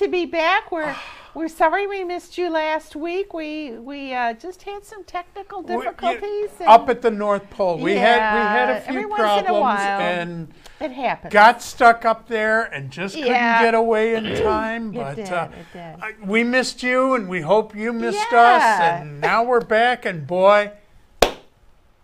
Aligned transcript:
to 0.00 0.08
be 0.08 0.24
back. 0.26 0.72
We're 0.72 0.96
we're 1.34 1.48
sorry 1.48 1.86
we 1.86 2.02
missed 2.04 2.36
you 2.38 2.50
last 2.50 2.96
week. 2.96 3.32
We 3.34 3.72
we 3.78 4.12
uh, 4.14 4.32
just 4.32 4.62
had 4.62 4.84
some 4.84 5.04
technical 5.04 5.62
We- 5.62 5.76
difficulties. 5.76 6.50
and 6.58 6.68
up 6.68 6.88
at 6.88 7.02
the 7.02 7.10
North 7.10 7.48
Pole. 7.50 7.78
We 7.78 7.92
had 7.96 8.16
we 8.34 8.40
had 8.40 8.70
a 8.70 8.80
few 8.80 8.88
every 8.96 9.06
once 9.06 9.20
in 9.20 9.26
a 9.26 9.32
problems 9.44 9.60
while. 9.60 10.00
and 10.00 10.48
it 10.80 10.90
happened. 10.92 11.32
got 11.32 11.62
stuck 11.62 12.04
up 12.06 12.26
there 12.28 12.62
and 12.62 12.90
just 12.90 13.14
couldn't 13.14 13.30
Yeah. 13.30 13.62
get 13.62 13.74
away 13.74 14.14
in 14.14 14.24
time. 14.42 14.92
But 14.92 15.16
did, 15.16 15.30
uh. 15.30 15.48
I- 15.76 16.14
we 16.24 16.42
missed 16.44 16.82
you 16.82 17.14
and 17.14 17.28
we 17.28 17.42
hope 17.42 17.76
you 17.76 17.92
missed 17.92 18.32
us. 18.32 18.62
And 18.62 19.20
now 19.20 19.44
we're 19.44 19.60
back 19.60 20.06
and 20.06 20.26
boy, 20.26 20.72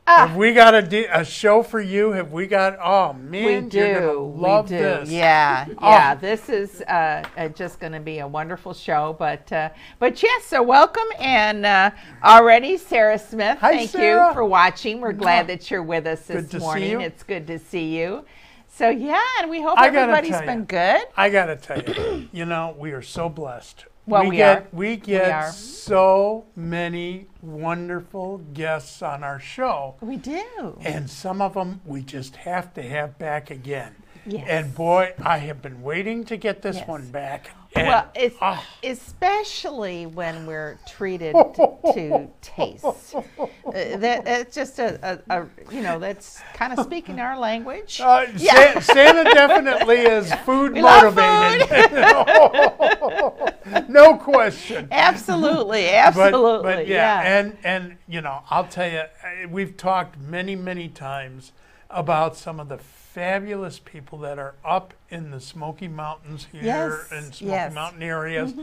Ah. 0.08 0.28
have 0.28 0.36
we 0.36 0.52
got 0.52 0.72
a, 0.74 0.82
de- 0.82 1.06
a 1.06 1.24
show 1.24 1.62
for 1.64 1.80
you? 1.80 2.12
Have 2.12 2.30
we 2.30 2.46
got? 2.46 2.78
Oh 2.80 3.12
man, 3.12 3.44
we 3.44 3.52
you're 3.52 3.62
do. 3.62 3.94
gonna 3.94 4.12
love 4.12 4.70
we 4.70 4.76
do. 4.76 4.82
this. 4.82 5.10
Yeah, 5.10 5.66
Oh. 5.78 5.88
yeah. 5.90 6.14
This 6.14 6.48
is 6.48 6.80
uh, 6.82 7.24
uh, 7.36 7.48
just 7.48 7.80
going 7.80 7.92
to 7.92 7.98
be 8.00 8.20
a 8.20 8.26
wonderful 8.28 8.72
show. 8.72 9.16
But 9.18 9.50
uh, 9.50 9.70
but 9.98 10.22
yes, 10.22 10.44
so 10.44 10.62
welcome 10.62 11.06
and 11.18 11.66
uh, 11.66 11.90
already 12.22 12.76
Sarah 12.76 13.18
Smith. 13.18 13.58
Hi, 13.58 13.72
thank 13.78 13.90
Sarah. 13.90 14.28
you 14.28 14.34
for 14.34 14.44
watching. 14.44 15.00
We're 15.00 15.12
glad 15.12 15.48
that 15.48 15.70
you're 15.70 15.82
with 15.82 16.06
us 16.06 16.20
this 16.26 16.54
morning. 16.54 16.90
you. 16.90 17.00
It's 17.00 17.24
good 17.24 17.46
to 17.48 17.58
see 17.58 17.98
you. 17.98 18.24
So 18.68 18.90
yeah, 18.90 19.20
and 19.40 19.50
we 19.50 19.60
hope 19.60 19.76
I 19.78 19.88
everybody's 19.88 20.40
been 20.42 20.66
good. 20.66 21.02
I 21.16 21.30
gotta 21.30 21.56
tell 21.56 21.82
you, 21.82 22.28
you 22.32 22.44
know, 22.44 22.76
we 22.78 22.92
are 22.92 23.02
so 23.02 23.28
blessed. 23.28 23.86
Well, 24.06 24.22
we, 24.22 24.30
we 24.30 24.36
get 24.36 24.58
are. 24.58 24.66
we 24.72 24.96
get 24.96 25.30
are. 25.32 25.50
so 25.52 26.46
many 26.54 27.26
wonderful 27.42 28.38
guests 28.54 29.02
on 29.02 29.24
our 29.24 29.40
show, 29.40 29.96
We 30.00 30.16
do. 30.16 30.78
and 30.80 31.10
some 31.10 31.40
of 31.42 31.54
them 31.54 31.80
we 31.84 32.02
just 32.02 32.36
have 32.36 32.72
to 32.74 32.82
have 32.82 33.18
back 33.18 33.50
again. 33.50 33.94
Yes. 34.24 34.46
And 34.48 34.74
boy, 34.74 35.12
I 35.22 35.38
have 35.38 35.62
been 35.62 35.82
waiting 35.82 36.24
to 36.24 36.36
get 36.36 36.62
this 36.62 36.76
Yes. 36.78 36.88
one 36.88 37.08
back. 37.10 37.50
And, 37.76 37.86
Well, 37.88 38.08
it's, 38.14 38.36
ah, 38.40 38.64
especially 38.82 40.06
when 40.06 40.46
we're 40.46 40.78
treated 40.88 41.34
to 41.94 42.28
taste. 42.40 42.84
Uh, 43.14 43.22
that 43.64 44.24
that's 44.24 44.54
just 44.54 44.78
a, 44.78 45.20
a, 45.28 45.40
a 45.40 45.46
you 45.74 45.82
know 45.82 45.98
that's 45.98 46.40
kind 46.54 46.72
of 46.72 46.84
speaking 46.84 47.20
our 47.20 47.38
language. 47.38 48.00
uh, 48.02 48.26
Yeah. 48.36 48.78
Sa- 48.80 48.94
Santa 48.94 49.24
definitely 49.24 49.96
is 49.98 50.32
food 50.46 50.72
We 50.74 50.82
motivated. 50.82 51.68
no 53.88 54.16
question. 54.16 54.88
absolutely, 54.90 55.88
absolutely. 55.90 56.62
but 56.74 56.86
yeah, 56.86 57.22
and 57.38 57.56
and 57.64 57.96
you 58.08 58.20
know, 58.20 58.42
I'll 58.50 58.66
tell 58.68 58.90
you, 58.90 58.98
uh, 59.00 59.48
we've 59.50 59.76
talked 59.76 60.18
many, 60.18 60.56
many 60.56 60.88
times 60.88 61.52
about 61.90 62.36
some 62.36 62.60
of 62.60 62.68
the 62.68 62.78
fabulous 62.78 63.78
people 63.78 64.18
that 64.18 64.38
are 64.38 64.54
up 64.64 64.92
in 65.08 65.30
the 65.30 65.40
Smoky 65.40 65.88
Mountains 65.88 66.48
here 66.52 66.62
Yes, 66.62 67.08
and 67.12 67.34
Smoky 67.34 67.50
yes. 67.50 67.66
Mm-hmm. 67.66 67.74
Mountain 67.74 68.02
areas. 68.02 68.54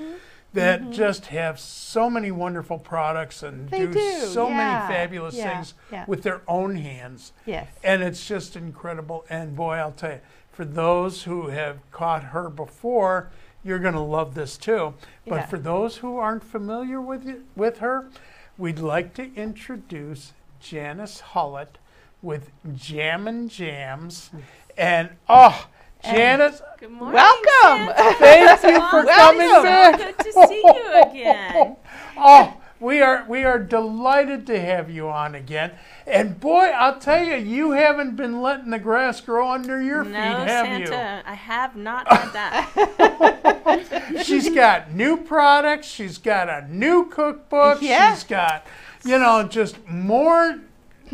That 0.53 0.91
just 0.91 1.25
have 1.27 1.59
so 1.59 2.11
many 2.11 2.29
wonderful 2.29 2.77
products 2.77 3.41
and 3.41 3.67
They 3.69 3.87
do, 3.87 4.19
so 4.27 4.49
yeah, 4.49 4.55
many 4.57 4.93
fabulous 4.93 5.33
yeah, 5.33 5.51
things 5.55 5.73
yeah. 5.91 6.05
with 6.07 6.21
their 6.21 6.41
own 6.47 6.75
hands. 6.75 7.33
yes. 7.47 7.67
And 7.83 8.03
it's 8.03 8.27
just 8.27 8.55
incredible. 8.55 9.25
And 9.31 9.55
boy, 9.55 9.73
I'll 9.77 9.91
tell 9.93 10.11
you, 10.11 10.19
for 10.51 10.63
those 10.63 11.23
who 11.23 11.47
have 11.47 11.79
caught 11.89 12.25
her 12.25 12.51
before, 12.51 13.31
you're 13.63 13.79
going 13.79 13.95
to 13.95 13.99
love 13.99 14.35
this 14.35 14.55
too. 14.55 14.93
But 15.25 15.49
for 15.49 15.57
those 15.57 15.97
who 15.97 16.17
aren't 16.17 16.43
familiar 16.43 17.01
with 17.01 17.27
it, 17.27 17.41
with 17.55 17.79
her, 17.79 18.11
we'd 18.55 18.77
like 18.77 19.15
to 19.15 19.33
introduce 19.33 20.33
Janice 20.59 21.21
Hullett 21.33 21.77
with 22.23 22.49
Jam 22.75 23.27
and 23.27 23.49
Jams. 23.49 24.31
And 24.77 25.09
oh, 25.29 25.67
Janice, 26.03 26.61
Good 26.79 26.91
morning. 26.91 27.13
Welcome. 27.13 27.93
Santa. 27.95 28.57
thank 28.57 28.63
you 28.63 28.89
for 28.89 29.05
Welcome. 29.05 29.39
coming 29.39 29.63
back. 29.63 29.97
Good 29.99 30.19
to 30.19 30.47
see 30.47 30.61
you 30.63 31.03
again. 31.09 31.75
Oh, 32.15 32.57
we 32.79 33.01
are 33.01 33.25
we 33.27 33.43
are 33.43 33.57
delighted 33.57 34.45
to 34.45 34.59
have 34.59 34.87
you 34.87 35.09
on 35.09 35.33
again. 35.33 35.71
And 36.05 36.39
boy, 36.39 36.65
I'll 36.65 36.99
tell 36.99 37.25
you, 37.25 37.35
you 37.37 37.71
haven't 37.71 38.15
been 38.15 38.39
letting 38.43 38.69
the 38.69 38.77
grass 38.77 39.19
grow 39.19 39.49
under 39.49 39.81
your 39.81 40.03
feet, 40.03 40.13
No, 40.13 40.19
have 40.19 40.67
Santa, 40.67 41.23
I 41.25 41.33
have 41.33 41.75
not 41.75 42.07
had 42.07 42.33
that. 42.33 44.23
She's 44.23 44.53
got 44.53 44.93
new 44.93 45.17
products. 45.17 45.87
She's 45.87 46.19
got 46.19 46.49
a 46.49 46.67
new 46.71 47.05
cookbook. 47.09 47.81
Yeah. 47.81 48.13
She's 48.13 48.25
got, 48.25 48.63
you 49.03 49.17
know, 49.17 49.47
just 49.47 49.87
more 49.87 50.59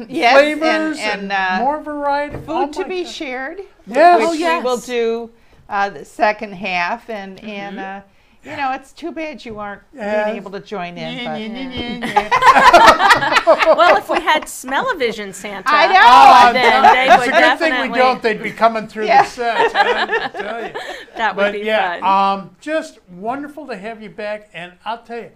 yes, 0.07 0.33
flavors 0.33 0.97
and, 1.00 1.22
and, 1.22 1.22
and, 1.23 1.31
uh, 1.31 1.63
more 1.63 1.81
variety. 1.81 2.35
food 2.38 2.45
Oh 2.50 2.67
to 2.72 2.85
be 2.85 3.03
God. 3.03 3.11
shared. 3.11 3.61
Yes. 3.88 4.19
which 4.19 4.29
Oh, 4.29 4.33
yes. 4.33 4.63
we 4.63 4.69
will 4.69 4.77
do 4.77 5.29
uh, 5.67 5.89
the 5.89 6.05
second 6.05 6.53
half, 6.53 7.09
and 7.09 7.38
Mm-hmm. 7.38 7.47
and 7.50 7.79
uh, 7.79 8.01
you 8.44 8.55
know 8.55 8.72
it's 8.72 8.94
too 8.94 9.11
bad 9.11 9.44
you 9.44 9.59
aren't 9.59 9.81
Yes. 9.94 10.25
being 10.25 10.38
able 10.38 10.51
to 10.51 10.59
join 10.61 10.97
in. 10.97 11.17
Yeah, 11.17 11.31
But, 11.31 11.41
yeah, 11.41 11.47
yeah, 11.47 11.69
yeah. 11.69 12.05
yeah, 12.05 13.39
yeah. 13.67 13.75
well, 13.75 13.97
if 13.97 14.09
we 14.09 14.19
had 14.22 14.47
smell-o-vision 14.47 15.33
Santa, 15.33 15.67
I 15.67 15.88
know. 15.88 16.49
Oh, 16.49 16.53
then 16.53 16.94
they 16.94 17.13
it's 17.13 17.25
would 17.25 17.35
a 17.35 17.39
good 17.39 17.59
thing 17.59 17.91
we 17.91 17.97
don't. 17.97 18.22
They'd 18.22 18.41
be 18.41 18.51
coming 18.51 18.88
through 18.88 19.07
Yeah. 19.07 19.23
the 19.23 19.29
set. 19.29 19.75
I 19.75 20.28
tell 20.29 20.66
you. 20.67 20.73
that 21.17 21.35
would 21.35 21.41
but 21.44 21.51
be 21.53 21.59
yeah, 21.59 21.99
fun. 21.99 22.39
um, 22.39 22.55
just 22.61 22.99
wonderful 23.09 23.67
to 23.67 23.75
have 23.78 24.01
you 24.01 24.09
back. 24.09 24.49
And 24.53 24.73
I'll 24.85 25.03
tell 25.03 25.19
you, 25.19 25.31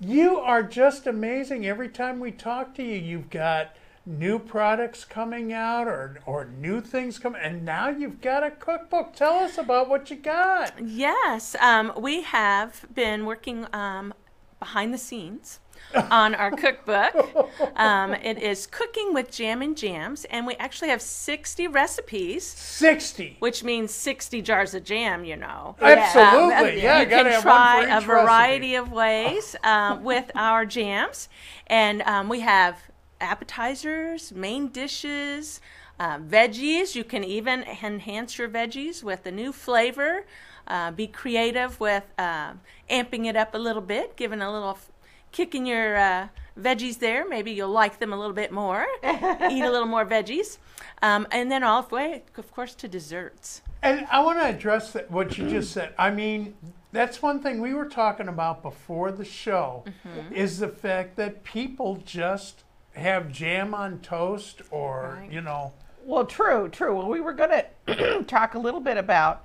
you 0.00 0.38
are 0.38 0.62
just 0.62 1.06
amazing. 1.06 1.66
Every 1.66 1.88
time 1.88 2.18
we 2.20 2.32
talk 2.32 2.74
to 2.74 2.82
you, 2.82 2.96
you've 2.96 3.30
got 3.30 3.76
new 4.18 4.38
products 4.38 5.04
coming 5.04 5.52
out 5.52 5.86
or 5.86 6.20
or 6.26 6.44
new 6.46 6.80
things 6.80 7.18
coming, 7.18 7.40
and 7.42 7.64
now 7.64 7.88
you've 7.88 8.20
got 8.20 8.42
a 8.44 8.50
cookbook. 8.50 9.14
Tell 9.14 9.34
us 9.34 9.56
about 9.58 9.88
what 9.88 10.10
you 10.10 10.16
got. 10.16 10.72
yes, 10.84 11.54
um, 11.60 11.92
we 11.98 12.22
have 12.22 12.84
been 12.94 13.24
working 13.26 13.66
um, 13.72 14.12
behind 14.58 14.92
the 14.92 14.98
scenes. 14.98 15.60
on 16.10 16.34
our 16.34 16.50
cookbook. 16.50 17.50
Um, 17.74 18.12
it 18.14 18.38
is 18.38 18.66
Cooking 18.66 19.14
with 19.14 19.30
Jam 19.32 19.62
and 19.62 19.74
Jams, 19.76 20.26
and 20.26 20.46
we 20.46 20.54
actually 20.56 20.90
have 20.90 21.00
60 21.00 21.66
recipes, 21.68 22.44
Sixty. 22.46 23.36
which 23.40 23.64
means 23.64 23.90
60 23.92 24.42
jars 24.42 24.74
of 24.74 24.84
jam, 24.84 25.24
you 25.24 25.36
know. 25.36 25.76
Absolutely, 25.80 26.72
Um, 26.72 26.78
yeah. 26.78 27.00
you 27.00 27.06
can 27.08 27.40
try 27.42 27.86
a 27.96 28.00
variety 28.02 28.74
recipe. 28.74 28.74
of 28.76 28.92
ways 28.92 29.56
um, 29.64 30.04
with 30.04 30.30
our 30.34 30.66
jams, 30.66 31.28
and 31.66 32.02
um, 32.02 32.28
we 32.28 32.40
have 32.40 32.76
appetizers, 33.20 34.32
main 34.32 34.68
dishes, 34.68 35.60
uh, 35.98 36.18
veggies. 36.18 36.94
You 36.94 37.04
can 37.04 37.24
even 37.24 37.62
enhance 37.64 38.38
your 38.38 38.48
veggies 38.48 39.02
with 39.02 39.26
a 39.26 39.30
new 39.30 39.52
flavor. 39.52 40.24
Uh, 40.66 40.90
be 40.90 41.06
creative 41.06 41.78
with 41.80 42.04
uh, 42.18 42.52
amping 42.90 43.26
it 43.26 43.36
up 43.36 43.54
a 43.54 43.58
little 43.58 43.82
bit, 43.82 44.16
giving 44.16 44.40
a 44.40 44.52
little 44.52 44.70
f- 44.70 44.90
kick 45.32 45.54
in 45.54 45.66
your 45.66 45.96
uh, 45.96 46.28
veggies 46.58 46.98
there. 47.00 47.28
Maybe 47.28 47.50
you'll 47.50 47.70
like 47.70 47.98
them 47.98 48.12
a 48.12 48.16
little 48.16 48.34
bit 48.34 48.52
more. 48.52 48.86
Eat 49.04 49.62
a 49.64 49.70
little 49.70 49.86
more 49.88 50.06
veggies, 50.06 50.58
um, 51.02 51.26
and 51.32 51.50
then 51.50 51.64
all 51.64 51.82
the 51.82 51.94
way, 51.94 52.22
of 52.36 52.52
course, 52.52 52.74
to 52.76 52.88
desserts. 52.88 53.62
And 53.82 54.06
I 54.10 54.20
want 54.22 54.38
to 54.38 54.46
address 54.46 54.92
that, 54.92 55.10
what 55.10 55.36
you 55.38 55.48
just 55.48 55.72
said. 55.72 55.92
I 55.98 56.10
mean, 56.10 56.54
that's 56.92 57.20
one 57.22 57.40
thing 57.42 57.60
we 57.60 57.74
were 57.74 57.86
talking 57.88 58.28
about 58.28 58.62
before 58.62 59.10
the 59.10 59.24
show 59.24 59.84
Mm-hmm. 59.86 60.34
is 60.34 60.58
the 60.58 60.68
fact 60.68 61.16
that 61.16 61.42
people 61.42 61.96
just 62.04 62.62
have 62.94 63.30
jam 63.32 63.74
on 63.74 63.98
toast 64.00 64.62
or, 64.70 65.18
Right. 65.20 65.32
you 65.32 65.40
know, 65.40 65.72
Well, 66.04 66.24
true, 66.24 66.68
true. 66.68 66.96
Well, 66.96 67.08
we 67.08 67.20
were 67.20 67.32
going 67.32 67.62
to 67.86 68.22
talk 68.28 68.54
a 68.54 68.58
little 68.58 68.80
bit 68.80 68.96
about 68.96 69.44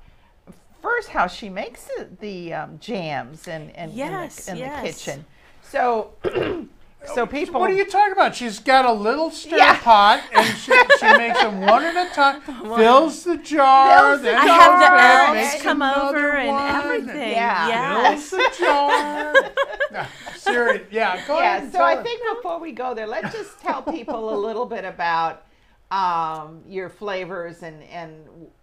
first 0.82 1.10
how 1.10 1.28
she 1.28 1.50
makes 1.50 1.86
the, 1.98 2.08
the 2.20 2.54
um, 2.54 2.80
jams 2.80 3.48
and 3.48 3.76
and 3.76 3.92
Yes, 3.94 4.48
in, 4.48 4.58
the, 4.58 4.64
in 4.64 4.68
yes. 4.70 4.82
the 4.82 4.88
kitchen. 5.12 5.26
So, 5.64 6.14
so 7.14 7.26
people. 7.26 7.60
what 7.60 7.70
are 7.70 7.74
you 7.74 7.86
talking 7.86 8.14
about? 8.14 8.36
She's 8.36 8.60
got 8.60 8.86
a 8.86 8.92
little 8.94 9.30
stir 9.32 9.58
Yeah. 9.58 9.80
pot 9.80 10.22
and 10.34 10.46
she, 10.58 10.72
she 11.00 11.06
makes 11.18 11.40
them 11.42 11.62
one 11.62 11.84
at 11.84 11.96
a 12.10 12.14
time, 12.14 12.42
fills 12.42 13.24
the 13.24 13.38
jar, 13.38 13.98
Fills 14.00 14.22
the 14.22 14.26
then 14.28 14.38
I 14.38 14.46
jar, 14.46 14.60
have 14.60 14.80
the 14.80 14.88
goes 14.98 15.42
elves 15.42 15.52
makes 15.54 15.64
come 15.64 15.82
another 15.82 16.18
over 16.18 16.38
and 16.38 16.48
one, 16.50 16.76
everything. 16.76 17.32
Yeah. 17.32 17.68
Yes. 17.68 18.30
Fills 18.30 18.44
the 18.58 18.66
jar. 18.66 19.34
No, 19.92 20.04
serious. 20.36 20.88
Yeah, 20.92 21.26
go 21.28 21.38
yeah, 21.40 21.62
and 21.62 21.72
so 21.72 21.80
I 21.80 21.96
us. 21.98 22.04
think 22.04 22.22
before 22.36 22.60
we 22.60 22.72
go 22.72 22.94
there, 22.96 23.06
let's 23.08 23.34
just 23.34 23.60
tell 23.62 23.82
people 23.84 24.34
a 24.34 24.38
little 24.38 24.66
bit 24.66 24.84
about 24.84 25.46
um, 25.92 26.64
your 26.68 26.90
flavors 26.90 27.62
and, 27.64 27.84
and 27.84 28.16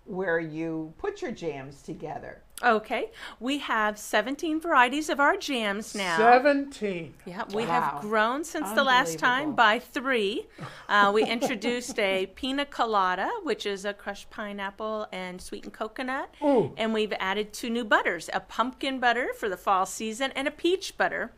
where 0.05 0.41
you 0.41 0.93
put 0.99 1.23
your 1.23 1.31
jams 1.31 1.81
together. 1.81 2.43
Okay, 2.65 3.11
we 3.41 3.59
have 3.59 3.99
17 3.99 4.61
varieties 4.61 5.09
of 5.09 5.19
our 5.19 5.37
jams 5.37 5.95
now. 5.95 6.17
17. 6.17 7.13
Yeah, 7.27 7.43
we 7.53 7.67
Wow. 7.67 7.81
have 7.81 8.01
grown 8.03 8.45
since 8.45 8.71
the 8.73 8.85
last 8.85 9.19
time 9.19 9.55
by 9.55 9.79
three. 9.81 10.47
Uh, 10.89 11.11
we 11.13 11.25
introduced 11.25 11.99
a 11.99 12.27
pina 12.37 12.65
colada, 12.65 13.29
which 13.43 13.67
is 13.67 13.85
a 13.85 13.93
crushed 13.93 14.31
pineapple 14.31 15.09
and 15.13 15.41
sweetened 15.43 15.73
coconut. 15.73 16.31
Ooh. 16.43 16.73
And 16.77 16.95
we've 16.95 17.13
added 17.19 17.53
two 17.53 17.69
new 17.71 17.85
butters 17.85 18.31
a 18.33 18.41
pumpkin 18.41 19.01
butter 19.01 19.31
for 19.37 19.49
the 19.49 19.57
fall 19.57 19.85
season 19.87 20.31
and 20.37 20.47
a 20.47 20.53
peach 20.53 20.97
butter. 20.97 21.33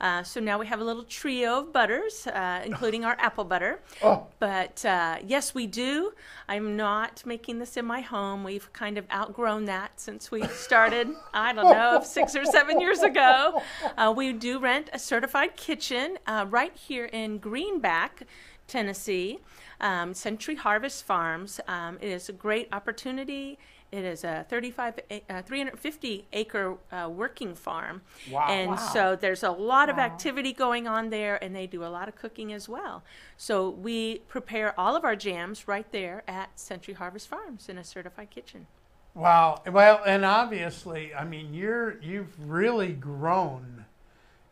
Uh, 0.00 0.22
so 0.22 0.40
now 0.40 0.58
we 0.58 0.66
have 0.66 0.80
a 0.80 0.84
little 0.84 1.04
trio 1.04 1.60
of 1.60 1.72
butters, 1.72 2.26
uh, 2.28 2.62
including 2.64 3.04
our 3.04 3.16
apple 3.18 3.44
butter. 3.44 3.80
Oh. 4.00 4.28
But 4.38 4.84
uh, 4.84 5.16
yes, 5.26 5.54
we 5.54 5.66
do. 5.66 6.12
I'm 6.48 6.76
not 6.76 7.26
making 7.26 7.58
this 7.58 7.76
in 7.76 7.84
my 7.84 8.00
home. 8.00 8.44
We've 8.44 8.72
kind 8.72 8.96
of 8.96 9.04
outgrown 9.12 9.64
that 9.64 9.98
since 9.98 10.30
we 10.30 10.46
started, 10.48 11.08
I 11.34 11.52
don't 11.52 11.72
know, 11.72 12.00
six 12.04 12.36
or 12.36 12.44
seven 12.44 12.80
years 12.80 13.02
ago. 13.02 13.60
Uh, 13.96 14.14
we 14.16 14.32
do 14.32 14.60
rent 14.60 14.88
a 14.92 14.98
certified 15.00 15.56
kitchen 15.56 16.18
uh, 16.28 16.46
right 16.48 16.76
here 16.76 17.06
in 17.06 17.38
Greenback, 17.38 18.22
Tennessee, 18.68 19.40
um, 19.80 20.14
Century 20.14 20.54
Harvest 20.54 21.04
Farms. 21.04 21.60
Um, 21.66 21.98
it 22.00 22.08
is 22.08 22.28
a 22.28 22.32
great 22.32 22.68
opportunity. 22.72 23.58
It 23.90 24.04
is 24.04 24.22
a 24.22 24.44
35, 24.48 25.00
uh, 25.30 25.42
350 25.42 26.26
acre 26.32 26.76
uh, 26.92 27.08
working 27.10 27.54
farm. 27.54 28.02
Wow. 28.30 28.46
And 28.48 28.70
Wow. 28.72 28.76
so 28.76 29.16
there's 29.16 29.42
a 29.42 29.50
lot 29.50 29.88
of 29.88 29.98
activity 29.98 30.52
going 30.52 30.86
on 30.86 31.08
there, 31.08 31.42
and 31.42 31.56
they 31.56 31.66
do 31.66 31.82
a 31.84 31.88
lot 31.88 32.06
of 32.08 32.14
cooking 32.14 32.52
as 32.52 32.68
well. 32.68 33.02
So 33.38 33.70
we 33.70 34.18
prepare 34.28 34.78
all 34.78 34.94
of 34.94 35.04
our 35.04 35.16
jams 35.16 35.66
right 35.66 35.90
there 35.90 36.22
at 36.28 36.58
Century 36.60 36.94
Harvest 36.94 37.28
Farms 37.28 37.68
in 37.70 37.78
a 37.78 37.84
certified 37.84 38.28
kitchen. 38.30 38.66
Wow. 39.14 39.62
Well, 39.66 40.02
and 40.06 40.24
obviously, 40.24 41.14
I 41.14 41.24
mean, 41.24 41.54
you're 41.54 41.98
you've 42.02 42.34
really 42.48 42.92
grown. 42.92 43.86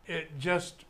It 0.07 0.39
just 0.39 0.85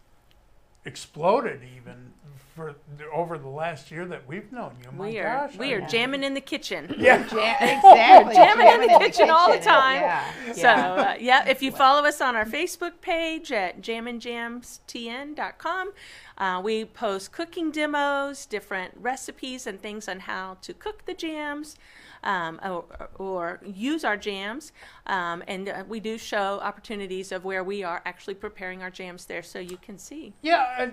exploded 0.85 1.61
even 1.75 2.13
for 2.57 2.75
over 3.13 3.38
the 3.38 3.48
last 3.48 3.92
year 3.92 4.06
that 4.07 4.27
we've 4.27 4.51
known 4.51 4.71
you. 4.83 4.89
My 4.92 5.09
we 5.09 5.19
are 5.19 5.48
gosh, 5.48 5.56
we 5.57 5.71
I 5.71 5.75
are 5.75 5.80
mean- 5.81 5.89
jamming 5.89 6.24
in 6.24 6.33
the 6.33 6.42
kitchen. 6.42 6.88
Yeah. 6.98 7.24
Ja- 7.31 7.56
exactly. 7.62 8.33
Jamming 8.33 8.68
in 8.68 8.81
the 8.92 8.98
kitchen 9.00 9.30
all 9.30 9.51
the 9.51 9.59
time. 9.59 10.01
Yeah. 10.01 10.24
So 10.54 10.62
yeah. 10.63 10.92
uh, 10.92 11.15
yeah, 11.19 11.48
if 11.48 11.62
you 11.62 11.71
follow 11.71 12.04
us 12.07 12.19
on 12.19 12.36
our 12.36 12.45
Facebook 12.45 13.00
page 13.01 13.51
at 13.51 13.81
jamandjamstn.com, 13.81 15.92
uh, 16.39 16.62
we 16.63 16.86
post 16.86 17.31
cooking 17.31 17.69
demos, 17.69 18.48
different 18.48 18.94
recipes, 19.00 19.68
and 19.68 19.80
things 19.80 20.07
on 20.09 20.21
how 20.21 20.57
to 20.63 20.74
cook 20.74 21.06
the 21.06 21.13
jams. 21.13 21.75
Um, 22.24 22.59
or, 22.65 22.83
or 23.19 23.59
use 23.63 24.04
our 24.04 24.18
jams, 24.18 24.71
um, 25.06 25.44
and 25.48 25.69
uh, 25.69 25.83
we 25.88 26.00
do 26.00 26.18
show 26.18 26.59
opportunities 26.63 27.31
of 27.31 27.45
where 27.45 27.63
we 27.63 27.83
are 27.83 28.01
actually 28.06 28.33
preparing 28.33 28.81
our 28.81 28.89
jams 28.89 29.25
there, 29.25 29.44
so 29.44 29.59
you 29.59 29.77
can 29.77 30.00
see. 30.00 30.33
Yeah. 30.42 30.89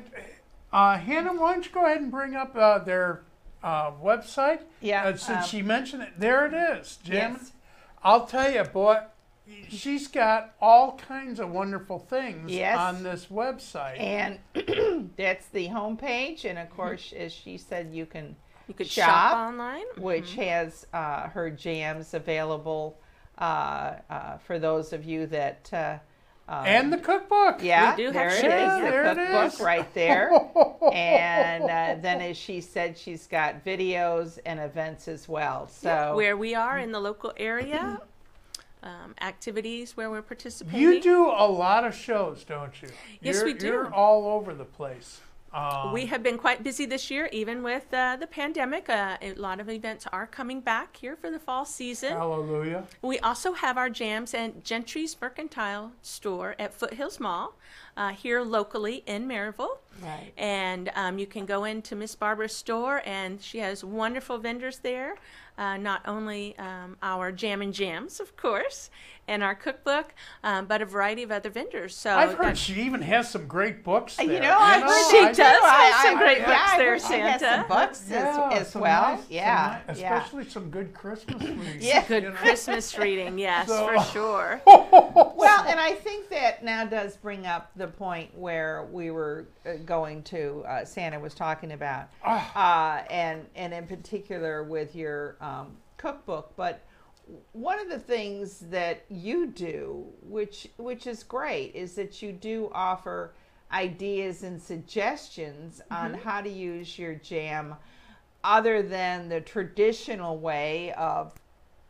And, 0.74 0.82
Uh, 0.82 0.98
Hannah, 0.98 1.34
why 1.34 1.52
don't 1.54 1.64
you 1.64 1.72
go 1.72 1.84
ahead 1.86 2.00
and 2.00 2.10
bring 2.10 2.34
up 2.34 2.54
uh, 2.56 2.78
their 2.80 3.22
uh, 3.62 3.92
website? 3.92 4.60
Yeah, 4.80 5.04
Uh, 5.04 5.16
since 5.16 5.38
um, 5.38 5.44
she 5.44 5.62
mentioned 5.62 6.02
it, 6.02 6.12
there 6.18 6.46
it 6.46 6.54
is, 6.78 6.98
Jim. 7.02 7.36
Yes. 7.40 7.52
I'll 8.02 8.26
tell 8.26 8.50
you, 8.52 8.62
boy, 8.64 8.98
she's 9.68 10.08
got 10.08 10.54
all 10.60 10.98
kinds 10.98 11.40
of 11.40 11.50
wonderful 11.50 11.98
things 11.98 12.50
Yes. 12.50 12.78
on 12.78 13.02
this 13.02 13.26
website. 13.26 13.98
And 13.98 14.38
that's 15.16 15.46
the 15.46 15.68
homepage, 15.68 16.44
and 16.44 16.58
of 16.58 16.68
course, 16.70 17.12
as 17.16 17.32
she 17.32 17.56
said, 17.56 17.90
you 17.92 18.04
can 18.06 18.36
You 18.68 18.74
could 18.74 18.86
Shop, 18.88 19.06
shop, 19.08 19.36
online. 19.48 19.84
which 19.98 20.34
has 20.34 20.86
uh, 20.92 21.28
her 21.28 21.50
jams 21.50 22.14
available 22.14 22.98
uh, 23.38 23.42
uh, 23.42 23.98
uh, 24.10 24.38
for 24.38 24.58
those 24.58 24.92
of 24.92 25.04
you 25.04 25.26
that. 25.26 26.00
Uh, 26.46 26.52
uh, 26.52 26.64
and 26.66 26.92
the 26.92 26.98
cookbook. 26.98 27.62
yeah, 27.62 27.96
do 27.96 28.04
have 28.06 28.14
there 28.14 28.28
it 28.28 28.34
shipping. 28.34 28.84
the 28.84 28.90
there 28.90 29.14
cookbook 29.14 29.54
is. 29.54 29.60
right 29.60 29.94
there. 29.94 30.30
and 30.92 31.64
uh, 31.64 32.00
then, 32.02 32.20
as 32.20 32.36
she 32.36 32.60
said, 32.60 32.98
she's 32.98 33.26
got 33.26 33.64
videos 33.64 34.38
and 34.44 34.60
events 34.60 35.08
as 35.08 35.28
well. 35.28 35.68
So 35.68 36.14
where 36.16 36.36
we 36.36 36.54
are 36.54 36.78
in 36.78 36.92
the 36.92 37.00
local 37.00 37.32
area, 37.38 38.00
um, 38.82 39.14
activities 39.22 39.96
where 39.96 40.10
we're 40.10 40.20
participating. 40.22 40.80
You 40.80 41.00
do 41.00 41.26
a 41.30 41.48
lot 41.48 41.84
of 41.86 41.94
shows, 41.94 42.44
don't 42.44 42.80
you? 42.82 42.88
Yes, 43.22 43.36
You're- 43.36 43.52
we 43.52 43.58
do. 43.58 43.66
You're 43.68 43.94
all 43.94 44.26
over 44.26 44.52
the 44.52 44.66
place. 44.66 45.20
Um, 45.54 45.92
We 45.92 46.06
have 46.06 46.22
been 46.22 46.36
quite 46.36 46.64
busy 46.64 46.84
this 46.84 47.10
year, 47.10 47.28
even 47.32 47.62
with 47.62 47.86
uh, 47.94 48.16
the 48.16 48.26
pandemic. 48.26 48.88
Uh, 48.88 49.16
a 49.22 49.34
lot 49.34 49.60
of 49.60 49.70
events 49.70 50.04
are 50.12 50.26
coming 50.26 50.60
back 50.60 50.96
here 50.96 51.14
for 51.14 51.30
the 51.30 51.38
fall 51.38 51.64
season. 51.64 52.12
Hallelujah. 52.12 52.84
We 53.02 53.20
also 53.20 53.52
have 53.52 53.78
our 53.78 53.88
jams 53.88 54.34
at 54.34 54.64
Gentry's 54.64 55.16
Mercantile 55.20 55.92
Store 56.02 56.56
at 56.58 56.74
Foothills 56.74 57.20
Mall 57.20 57.54
uh, 57.96 58.10
here 58.10 58.42
locally 58.42 59.04
in 59.06 59.28
Maryville. 59.28 59.78
Right. 60.02 60.32
And 60.36 60.90
um, 60.96 61.18
you 61.18 61.26
can 61.26 61.46
go 61.46 61.62
into 61.64 61.94
Miss 61.94 62.16
Barbara's 62.16 62.54
store, 62.54 63.00
and 63.04 63.40
she 63.40 63.58
has 63.58 63.84
wonderful 63.84 64.38
vendors 64.38 64.78
there. 64.80 65.14
Uh, 65.56 65.76
not 65.76 66.02
only 66.06 66.58
um, 66.58 66.96
our 67.02 67.30
jam 67.30 67.62
and 67.62 67.72
jams, 67.72 68.18
of 68.18 68.36
course, 68.36 68.90
and 69.28 69.40
our 69.42 69.54
cookbook, 69.54 70.12
um, 70.42 70.66
but 70.66 70.82
a 70.82 70.84
variety 70.84 71.22
of 71.22 71.30
other 71.30 71.48
vendors. 71.48 71.94
So 71.96 72.10
I've 72.10 72.34
heard 72.34 72.58
she 72.58 72.74
even 72.82 73.00
has 73.02 73.30
some 73.30 73.46
great 73.46 73.84
books 73.84 74.16
there. 74.16 74.26
You 74.26 74.40
know, 74.40 74.56
I've 74.58 74.82
heard 74.82 75.10
She 75.12 75.18
I- 75.18 75.32
does 75.32 75.62
have 75.62 76.02
some 76.02 76.18
great 76.18 76.38
yeah, 76.38 76.46
books 76.46 76.72
I 76.72 76.78
there, 76.78 76.90
heard 76.90 77.00
she 77.02 77.18
has 77.20 77.40
some 77.40 77.68
books 77.68 78.00
as, 78.02 78.10
Yeah, 78.10 78.50
as 78.52 78.70
some 78.72 78.82
well. 78.82 79.02
nice- 79.14 79.20
some 79.20 79.26
yeah, 79.30 79.80
nice- 79.86 80.00
yeah. 80.00 80.16
especially 80.16 80.50
some 80.50 80.70
good 80.70 80.92
Christmas 80.92 81.40
readings. 81.48 81.84
Yeah. 81.84 82.04
good 82.06 82.24
you 82.24 82.30
know? 82.30 82.34
Christmas 82.36 82.98
reading, 82.98 83.38
yes, 83.38 83.68
So- 83.68 83.86
for 83.86 84.00
sure. 84.10 84.60
Well, 85.36 85.64
and 85.68 85.78
I 85.78 85.92
think 85.92 86.30
that 86.30 86.64
now 86.64 86.84
does 86.84 87.16
bring 87.16 87.46
up 87.46 87.70
the 87.76 87.86
point 87.86 88.36
where 88.36 88.88
we 88.90 89.10
were 89.10 89.46
uh, 89.66 89.74
going 89.84 90.22
to. 90.24 90.64
Uh, 90.66 90.84
Santa 90.84 91.18
was 91.20 91.34
talking 91.34 91.72
about, 91.72 92.08
uh, 92.24 93.02
and 93.10 93.46
and 93.54 93.72
in 93.74 93.86
particular 93.86 94.62
with 94.64 94.94
your 94.96 95.36
um, 95.44 95.76
cookbook. 95.96 96.52
But 96.56 96.82
one 97.52 97.78
of 97.80 97.88
the 97.88 97.98
things 97.98 98.60
that 98.70 99.04
you 99.08 99.46
do, 99.46 100.04
which 100.22 100.68
which 100.76 101.06
is 101.06 101.22
great, 101.22 101.74
is 101.74 101.94
that 101.94 102.22
you 102.22 102.32
do 102.32 102.70
offer 102.72 103.32
ideas 103.72 104.42
and 104.42 104.60
suggestions 104.60 105.80
on 105.90 106.14
how 106.14 106.40
to 106.40 106.50
use 106.50 106.98
your 106.98 107.14
jam, 107.14 107.74
other 108.42 108.82
than 108.82 109.28
the 109.28 109.40
traditional 109.40 110.38
way 110.38 110.92
of 110.92 111.34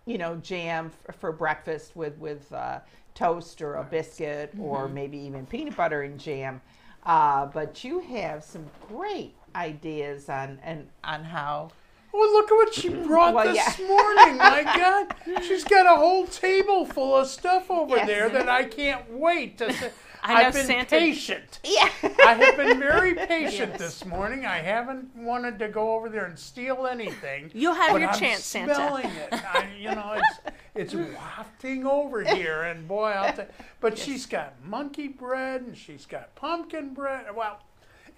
you 0.07 0.19
know, 0.19 0.37
jam 0.37 0.93
f- 1.09 1.17
for 1.17 1.33
breakfast 1.33 1.97
with 1.97 2.17
with 2.19 2.53
uh, 2.53 2.81
toast 3.15 3.63
or 3.63 3.77
a 3.77 3.85
biscuit 3.85 4.53
or 4.59 4.89
maybe 4.89 5.19
even 5.19 5.47
peanut 5.47 5.77
butter 5.77 6.03
and 6.03 6.19
jam. 6.19 6.61
Uh, 7.05 7.47
but 7.47 7.85
you 7.85 8.01
have 8.01 8.43
some 8.43 8.65
great 8.89 9.35
ideas 9.55 10.29
on 10.29 10.59
and 10.63 10.89
on 11.03 11.25
how. 11.25 11.71
Well, 12.15 12.33
look 12.33 12.51
at 12.51 12.55
what 12.55 12.75
she 12.75 12.89
brought 13.07 13.35
Well, 13.35 13.53
this 13.53 13.79
yeah. 13.79 13.87
morning. 13.89 14.37
My 14.39 14.63
God, 15.27 15.43
she's 15.45 15.65
got 15.65 15.87
a 15.87 15.97
whole 15.99 16.27
table 16.27 16.87
full 16.87 17.17
of 17.17 17.27
stuff 17.27 17.71
over 17.71 17.97
Yes. 17.97 18.07
there 18.07 18.29
that 18.29 18.49
I 18.49 18.65
can't 18.65 19.11
wait 19.11 19.59
to. 19.59 19.73
See. 19.73 19.87
I 20.27 20.47
I've 20.47 20.55
been 20.55 20.65
Santa- 20.67 20.87
patient. 20.87 21.59
Yeah. 21.65 21.91
I 22.03 22.33
have 22.33 22.57
been 22.57 22.79
very 22.79 23.13
patient 23.15 23.73
Yes. 23.73 23.79
this 23.79 24.05
morning. 24.07 24.47
I 24.47 24.57
haven't 24.57 25.15
wanted 25.15 25.59
to 25.59 25.69
go 25.69 25.93
over 25.97 26.09
there 26.09 26.25
and 26.25 26.39
steal 26.39 26.87
anything. 26.87 27.51
You'll 27.53 27.75
have 27.75 27.99
your 28.01 28.09
I'm 28.09 28.19
chance, 28.19 28.43
Santa. 28.43 28.75
smelling 28.75 29.05
it. 29.05 29.29
I, 29.35 29.67
you 29.79 29.91
know, 29.95 30.17
it's 30.17 30.95
it's 30.95 30.95
wafting 30.95 31.87
over 31.87 32.23
here, 32.25 32.63
and 32.63 32.89
boy, 32.89 33.11
I'll 33.11 33.35
tell. 33.35 33.49
But 33.81 33.99
she's 33.99 34.25
got 34.25 34.55
monkey 34.65 35.09
bread 35.09 35.61
and 35.61 35.77
she's 35.77 36.07
got 36.07 36.35
pumpkin 36.37 36.95
bread. 36.95 37.27
Well, 37.37 37.61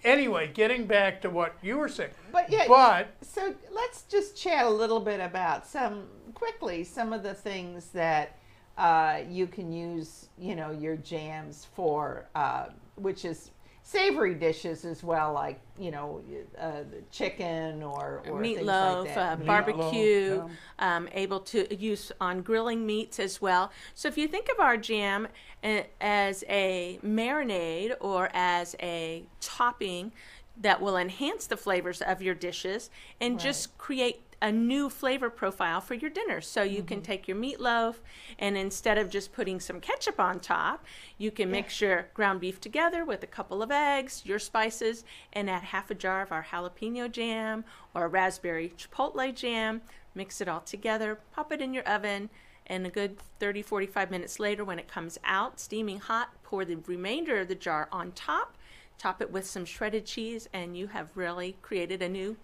anyway, 0.03 0.51
getting 0.53 0.85
back 0.85 1.21
to 1.21 1.29
what 1.29 1.55
you 1.61 1.77
were 1.77 1.89
saying. 1.89 2.11
But 2.31 2.49
yeah. 2.49 2.65
But 2.67 3.09
So 3.21 3.53
let's 3.71 4.03
just 4.03 4.35
chat 4.37 4.65
a 4.65 4.69
little 4.69 4.99
bit 4.99 5.19
about 5.19 5.65
some 5.65 6.07
quickly 6.33 6.83
some 6.83 7.13
of 7.13 7.23
the 7.23 7.33
things 7.33 7.89
that 7.89 8.37
uh, 8.77 9.21
you 9.27 9.47
can 9.47 9.71
use, 9.71 10.29
you 10.37 10.55
know, 10.55 10.71
your 10.71 10.95
jams 10.97 11.67
for, 11.73 12.27
uh, 12.35 12.67
which 12.95 13.25
is 13.25 13.49
savory 13.87 14.35
dishes 14.35 14.83
as 14.83 15.01
well, 15.01 15.31
like 15.31 15.61
you 15.79 15.91
know, 15.91 16.21
uh, 16.59 16.83
the 16.91 17.01
chicken 17.09 17.81
or, 17.81 18.21
or 18.27 18.41
meatloaf, 18.41 19.05
like 19.05 19.13
that. 19.13 19.17
uh, 19.17 19.45
barbecue, 19.45 20.43
um, 20.79 21.07
able 21.13 21.39
to 21.39 21.73
use 21.73 22.11
on 22.19 22.41
grilling 22.41 22.85
meats 22.85 23.17
as 23.17 23.41
well. 23.41 23.71
So 23.93 24.09
if 24.09 24.17
you 24.17 24.27
think 24.27 24.49
of 24.49 24.59
our 24.59 24.75
jam 24.75 25.27
uh, 25.63 25.83
as 26.01 26.43
a 26.49 26.99
marinade 27.05 27.93
or 28.01 28.29
as 28.33 28.75
a 28.81 29.23
topping 29.39 30.11
that 30.59 30.81
will 30.81 30.97
enhance 30.97 31.47
the 31.47 31.55
flavors 31.57 32.01
of 32.01 32.21
your 32.21 32.35
dishes 32.35 32.89
and 33.21 33.39
just 33.39 33.77
create 33.77 34.21
a 34.41 34.51
new 34.51 34.89
flavor 34.89 35.29
profile 35.29 35.81
for 35.81 35.95
your 35.95 36.09
dinner. 36.09 36.41
So 36.41 36.61
you 36.61 36.83
can 36.83 36.97
mm-hmm. 36.97 37.05
take 37.05 37.27
your 37.27 37.37
meatloaf 37.37 37.95
and 38.37 38.57
instead 38.57 38.97
of 38.97 39.09
just 39.09 39.33
putting 39.33 39.59
some 39.59 39.79
ketchup 39.79 40.19
on 40.19 40.39
top, 40.39 40.85
you 41.17 41.31
can 41.31 41.49
mix 41.49 41.81
your 41.81 42.07
ground 42.13 42.41
beef 42.41 42.61
together 42.61 43.03
with 43.03 43.23
a 43.23 43.27
couple 43.27 43.63
of 43.63 43.71
eggs, 43.71 44.23
your 44.25 44.39
spices, 44.39 45.03
and 45.33 45.49
add 45.49 45.63
half 45.63 45.89
a 45.89 45.95
jar 45.95 46.21
of 46.21 46.31
our 46.31 46.43
jalapeno 46.43 47.11
jam 47.11 47.65
or 47.95 48.07
raspberry 48.07 48.73
chipotle 48.77 49.33
jam. 49.33 49.81
Mix 50.13 50.41
it 50.41 50.47
all 50.47 50.61
together, 50.61 51.19
pop 51.31 51.51
it 51.51 51.61
in 51.61 51.73
your 51.73 51.83
oven, 51.83 52.29
and 52.67 52.85
a 52.85 52.89
good 52.89 53.17
30 53.39 53.61
45 53.61 54.11
minutes 54.11 54.39
later, 54.39 54.63
when 54.63 54.79
it 54.79 54.87
comes 54.87 55.17
out 55.23 55.59
steaming 55.59 55.99
hot, 55.99 56.29
pour 56.43 56.65
the 56.65 56.77
remainder 56.85 57.39
of 57.39 57.47
the 57.47 57.55
jar 57.55 57.87
on 57.91 58.11
top, 58.11 58.57
top 58.97 59.21
it 59.21 59.31
with 59.31 59.45
some 59.45 59.63
shredded 59.65 60.05
cheese, 60.05 60.49
and 60.53 60.77
you 60.77 60.87
have 60.87 61.09
really 61.15 61.55
created 61.61 62.01
a 62.01 62.09
new 62.09 62.35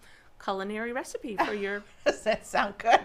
culinary 0.44 0.92
recipe 0.92 1.36
for 1.46 1.54
your 1.54 1.82
Does 2.04 2.20
that 2.22 2.46
sound 2.46 2.74
good? 2.78 3.00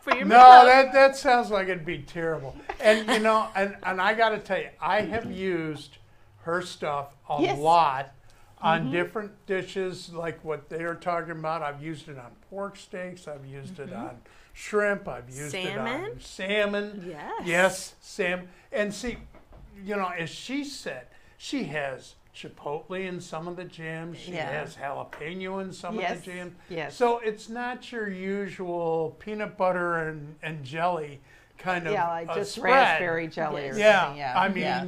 for 0.00 0.14
your 0.16 0.24
No, 0.24 0.36
meatloaf. 0.36 0.64
that 0.64 0.92
that 0.92 1.16
sounds 1.16 1.50
like 1.50 1.68
it'd 1.68 1.84
be 1.84 1.98
terrible. 1.98 2.56
And 2.80 3.08
you 3.10 3.18
know, 3.20 3.48
and 3.54 3.76
and 3.82 4.00
I 4.00 4.14
got 4.14 4.30
to 4.30 4.38
tell 4.38 4.58
you, 4.58 4.70
I 4.80 5.02
have 5.02 5.30
used 5.30 5.98
her 6.42 6.62
stuff 6.62 7.14
a 7.28 7.42
Yes. 7.42 7.58
lot 7.58 8.14
on 8.60 8.82
mm-hmm. 8.84 8.92
different 8.92 9.46
dishes, 9.46 10.12
like 10.12 10.42
what 10.44 10.68
they're 10.68 10.94
talking 10.94 11.32
about. 11.32 11.62
I've 11.62 11.82
used 11.82 12.08
it 12.08 12.18
on 12.18 12.32
pork 12.50 12.76
steaks. 12.76 13.28
I've 13.28 13.46
used 13.46 13.78
it 13.78 13.90
mm-hmm. 13.90 14.06
on 14.06 14.16
shrimp. 14.52 15.06
I've 15.08 15.28
used 15.28 15.54
it 15.54 15.76
on 15.78 16.18
Salmon? 16.18 16.20
salmon. 16.20 17.04
Yes. 17.06 17.42
Yes, 17.44 17.94
Sam. 18.00 18.48
And 18.72 18.92
see, 18.92 19.18
you 19.84 19.96
know, 19.96 20.08
as 20.08 20.30
she 20.30 20.64
said, 20.64 21.06
she 21.36 21.64
has 21.64 22.14
chipotle 22.34 23.06
in 23.06 23.20
some 23.20 23.48
of 23.48 23.56
the 23.56 23.64
jams. 23.64 24.18
She 24.18 24.32
Yeah. 24.32 24.50
has 24.50 24.76
jalapeno 24.76 25.60
in 25.62 25.72
some 25.72 25.98
of 25.98 26.08
the 26.08 26.30
jams. 26.30 26.54
yes. 26.68 26.94
So 26.96 27.18
it's 27.18 27.48
not 27.48 27.90
your 27.90 28.08
usual 28.08 29.16
peanut 29.18 29.56
butter 29.56 29.96
and, 30.08 30.36
and 30.42 30.64
jelly 30.64 31.20
kind 31.58 31.86
of 31.86 31.92
Yeah, 31.92 32.08
like 32.08 32.34
just 32.34 32.54
spread. 32.54 32.72
raspberry 32.72 33.26
jelly 33.28 33.68
or 33.68 33.74
Yeah, 33.76 34.02
something. 34.04 34.18
Yeah, 34.18 34.38
I 34.40 34.48
mean, 34.48 34.56
yeah. 34.62 34.84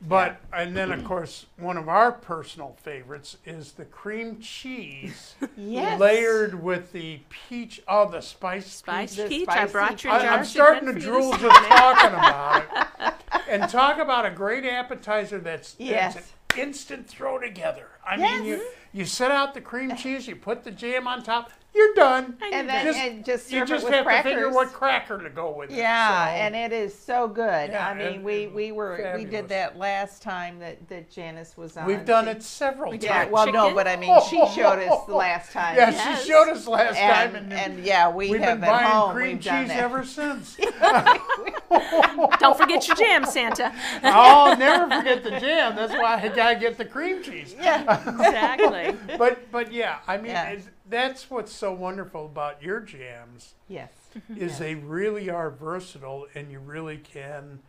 but 0.00 0.40
and 0.54 0.74
then 0.74 0.90
of 0.92 1.04
course 1.04 1.44
one 1.58 1.76
of 1.76 1.86
our 1.88 2.12
personal 2.12 2.76
favorites 2.82 3.36
is 3.44 3.72
the 3.72 3.84
cream 3.84 4.40
cheese 4.40 5.34
Yes. 5.58 6.00
layered 6.00 6.62
with 6.62 6.92
the 6.92 7.20
peach. 7.28 7.82
Oh, 7.86 8.08
the 8.10 8.22
spice. 8.22 8.66
Spice 8.66 9.16
The 9.16 9.24
peach. 9.28 9.48
I 9.48 9.54
spicy 9.66 9.72
brought 9.72 10.04
your 10.04 10.12
I, 10.14 10.18
jars. 10.20 10.30
I'm 10.30 10.44
starting 10.46 10.84
to 10.86 10.90
again 10.92 11.02
for 11.02 11.06
you 11.08 11.12
drool 11.20 11.32
just 11.38 11.68
talking 11.68 12.10
about 12.10 12.62
it. 13.00 13.14
And 13.50 13.68
talk 13.68 13.98
about 13.98 14.24
a 14.24 14.30
great 14.30 14.64
appetizer 14.64 15.38
that's, 15.38 15.76
Yes. 15.78 16.14
that's 16.14 16.26
an 16.28 16.32
instant 16.56 17.08
throw 17.08 17.38
together. 17.38 17.88
I 18.06 18.16
Yes. 18.16 18.40
mean, 18.40 18.48
you 18.48 18.66
you 18.92 19.04
set 19.06 19.30
out 19.30 19.54
the 19.54 19.60
cream 19.60 19.96
cheese, 19.96 20.28
you 20.28 20.36
put 20.36 20.62
the 20.64 20.70
jam 20.70 21.08
on 21.08 21.22
top, 21.22 21.50
you're 21.74 21.94
done. 21.94 22.36
And 22.52 22.66
knew 22.66 22.72
then. 22.72 22.84
Just- 22.86 22.98
and 22.98 23.24
just 23.24 23.52
You 23.52 23.58
serve 23.60 23.68
just 23.68 23.82
it 23.84 23.86
with 23.86 23.94
have 23.94 24.04
crackers. 24.04 24.30
to 24.32 24.36
figure 24.36 24.50
what 24.50 24.72
cracker 24.72 25.18
to 25.22 25.30
go 25.30 25.50
with. 25.50 25.70
it. 25.70 25.76
Yeah, 25.76 26.26
So- 26.26 26.32
and 26.32 26.54
it 26.56 26.72
is 26.72 26.96
so 26.98 27.26
good. 27.28 27.70
Yeah, 27.70 27.88
I 27.88 27.94
mean, 27.94 28.22
we 28.22 28.46
we 28.46 28.72
were 28.72 29.12
we 29.16 29.24
did 29.24 29.48
that 29.48 29.76
last 29.78 30.22
time 30.22 30.58
that 30.60 30.88
that 30.88 31.10
Janice 31.10 31.56
was 31.56 31.76
on. 31.76 31.86
We've 31.86 32.04
done 32.04 32.24
She- 32.26 32.30
it 32.30 32.42
several 32.42 32.90
We 32.92 32.98
did 32.98 33.06
Yeah, 33.06 33.18
times. 33.20 33.32
well, 33.32 33.46
no, 33.46 33.52
chicken. 33.64 33.74
but 33.74 33.88
I 33.88 33.96
mean, 33.96 34.20
she 34.30 34.36
showed 34.54 34.78
us 34.78 35.04
the 35.06 35.14
last 35.14 35.52
time. 35.52 35.76
Yeah, 35.76 35.90
Yes. 35.90 36.22
she 36.22 36.28
showed 36.30 36.48
us 36.48 36.66
last 36.66 36.96
time, 36.98 37.34
and, 37.34 37.52
and, 37.52 37.74
and 37.76 37.84
yeah, 37.84 38.08
we 38.08 38.30
we've 38.30 38.40
have 38.40 38.60
been 38.60 38.68
at 38.68 38.72
buying 38.72 38.86
home. 38.90 39.12
cream 39.14 39.32
we've 39.36 39.44
done 39.44 39.64
cheese 39.64 39.68
that. 39.74 39.82
ever 39.82 40.04
since. 40.04 40.56
Don't 42.38 42.56
forget 42.56 42.86
your 42.86 42.96
jam, 42.96 43.24
Santa. 43.24 43.72
I'll 44.02 44.56
never 44.56 44.84
forget 44.96 45.22
the 45.24 45.30
jam. 45.40 45.74
That's 45.76 45.92
why 45.92 46.20
I 46.22 46.28
gotta 46.28 46.58
get 46.58 46.78
the 46.78 46.84
cream 46.84 47.22
cheese. 47.22 47.54
Yeah, 47.58 48.00
exactly. 48.08 48.96
But 49.18 49.50
but 49.50 49.72
yeah, 49.72 49.98
I 50.06 50.16
mean, 50.16 50.26
Yeah. 50.32 50.56
It's- 50.86 50.90
that's 50.90 51.30
what's 51.30 51.52
so 51.52 51.72
wonderful 51.72 52.26
about 52.26 52.62
your 52.62 52.80
jams 52.80 53.54
yes. 53.68 53.90
is 54.36 54.58
they 54.58 54.74
really 54.74 55.30
are 55.30 55.50
versatile, 55.50 56.26
and 56.34 56.50
you 56.50 56.58
really 56.58 56.98
can 56.98 57.60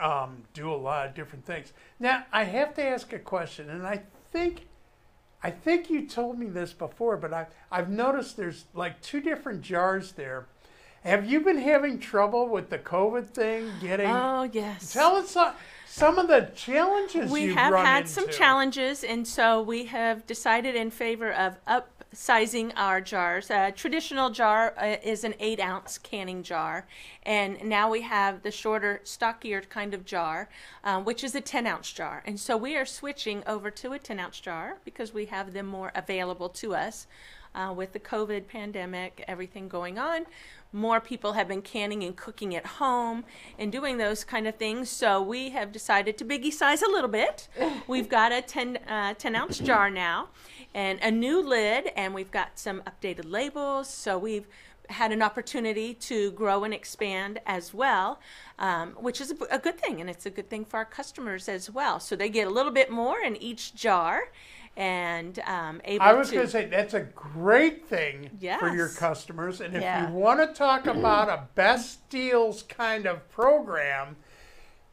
um, 0.00 0.44
do 0.54 0.70
a 0.72 0.76
lot 0.76 1.06
of 1.06 1.14
different 1.14 1.44
things. 1.44 1.72
Now, 1.98 2.24
I 2.32 2.44
have 2.44 2.74
to 2.74 2.84
ask 2.84 3.12
a 3.12 3.18
question, 3.18 3.70
and 3.70 3.86
I 3.86 4.02
think. 4.32 4.66
I 5.40 5.52
think 5.52 5.88
you 5.88 6.04
told 6.04 6.36
me 6.36 6.46
this 6.46 6.72
before, 6.72 7.16
but 7.16 7.32
I, 7.32 7.46
I've 7.70 7.88
noticed 7.88 8.36
there's 8.36 8.64
like 8.74 9.00
two 9.00 9.20
different 9.20 9.62
jars 9.62 10.10
there. 10.10 10.46
Have 11.04 11.30
you 11.30 11.40
been 11.40 11.58
having 11.58 12.00
trouble 12.00 12.48
with 12.48 12.70
the 12.70 12.78
COVID 12.78 13.28
thing 13.28 13.70
getting? 13.80 14.10
Oh 14.10 14.42
yes. 14.52 14.92
Tell 14.92 15.14
us 15.14 15.30
some, 15.30 15.52
some 15.86 16.18
of 16.18 16.26
the 16.26 16.50
challenges 16.56 17.30
we 17.30 17.42
you've 17.42 17.56
had. 17.56 17.70
We 17.70 17.72
have 17.72 17.72
run 17.72 17.86
had 17.86 18.08
some 18.08 18.28
challenges, 18.30 19.04
and 19.04 19.26
so 19.26 19.62
we 19.62 19.84
have 19.84 20.26
decided 20.26 20.74
in 20.74 20.90
favor 20.90 21.32
of 21.32 21.56
upsizing 22.14 22.72
our 22.76 23.00
jars. 23.00 23.50
A 23.50 23.72
traditional 23.72 24.30
jar 24.30 24.74
uh, 24.78 24.96
is 25.02 25.24
an 25.24 25.34
eight 25.40 25.60
ounce 25.60 25.98
canning 25.98 26.42
jar, 26.42 26.86
and 27.22 27.62
now 27.64 27.90
we 27.90 28.02
have 28.02 28.42
the 28.42 28.50
shorter, 28.50 29.00
stockier 29.04 29.62
kind 29.62 29.94
of 29.94 30.04
jar, 30.04 30.48
um, 30.84 31.04
which 31.04 31.22
is 31.22 31.34
a 31.34 31.40
10 31.40 31.66
ounce 31.66 31.92
jar. 31.92 32.22
And 32.26 32.38
so 32.38 32.56
we 32.56 32.76
are 32.76 32.86
switching 32.86 33.42
over 33.46 33.70
to 33.70 33.92
a 33.92 33.98
10 33.98 34.18
ounce 34.18 34.40
jar 34.40 34.78
because 34.84 35.12
we 35.12 35.26
have 35.26 35.52
them 35.52 35.66
more 35.66 35.92
available 35.94 36.48
to 36.50 36.74
us. 36.74 37.06
Uh, 37.54 37.72
with 37.72 37.92
the 37.92 37.98
COVID 37.98 38.46
pandemic, 38.46 39.24
everything 39.26 39.68
going 39.68 39.98
on, 39.98 40.26
more 40.72 41.00
people 41.00 41.32
have 41.32 41.48
been 41.48 41.62
canning 41.62 42.04
and 42.04 42.14
cooking 42.14 42.54
at 42.54 42.64
home 42.64 43.24
and 43.58 43.72
doing 43.72 43.96
those 43.96 44.22
kind 44.22 44.46
of 44.46 44.56
things. 44.56 44.90
So 44.90 45.22
we 45.22 45.50
have 45.50 45.72
decided 45.72 46.18
to 46.18 46.24
biggie 46.24 46.52
size 46.52 46.82
a 46.82 46.88
little 46.88 47.08
bit. 47.08 47.48
We've 47.88 48.08
got 48.08 48.32
a 48.32 48.42
10, 48.42 48.78
uh, 48.88 49.14
10 49.14 49.34
ounce 49.34 49.58
jar 49.58 49.90
now 49.90 50.28
and 50.74 50.98
a 51.02 51.10
new 51.10 51.42
lid, 51.42 51.90
and 51.96 52.14
we've 52.14 52.30
got 52.30 52.58
some 52.58 52.82
updated 52.82 53.24
labels. 53.24 53.88
So 53.88 54.18
we've 54.18 54.46
had 54.90 55.12
an 55.12 55.22
opportunity 55.22 55.92
to 55.94 56.30
grow 56.32 56.64
and 56.64 56.72
expand 56.72 57.40
as 57.46 57.74
well, 57.74 58.20
um, 58.58 58.90
which 58.92 59.20
is 59.20 59.30
a, 59.30 59.36
a 59.50 59.58
good 59.58 59.78
thing, 59.78 60.00
and 60.00 60.08
it's 60.08 60.26
a 60.26 60.30
good 60.30 60.48
thing 60.48 60.64
for 60.64 60.78
our 60.78 60.84
customers 60.84 61.48
as 61.48 61.70
well. 61.70 62.00
So 62.00 62.16
they 62.16 62.28
get 62.28 62.46
a 62.46 62.50
little 62.50 62.72
bit 62.72 62.90
more 62.90 63.20
in 63.20 63.36
each 63.36 63.74
jar, 63.74 64.30
and 64.78 65.40
um, 65.40 65.80
able 65.84 66.04
I 66.04 66.12
was 66.12 66.30
going 66.30 66.46
to 66.46 66.50
say 66.50 66.66
that's 66.66 66.94
a 66.94 67.00
great 67.00 67.86
thing 67.88 68.30
for 68.60 68.72
your 68.74 68.88
customers, 68.88 69.60
and 69.60 69.74
if 69.74 69.82
Yeah. 69.82 70.08
you 70.08 70.14
want 70.14 70.38
to 70.40 70.46
talk 70.56 70.86
about 70.86 71.28
a 71.28 71.42
best 71.56 72.08
deals 72.08 72.62
kind 72.62 73.04
of 73.04 73.28
program, 73.28 74.14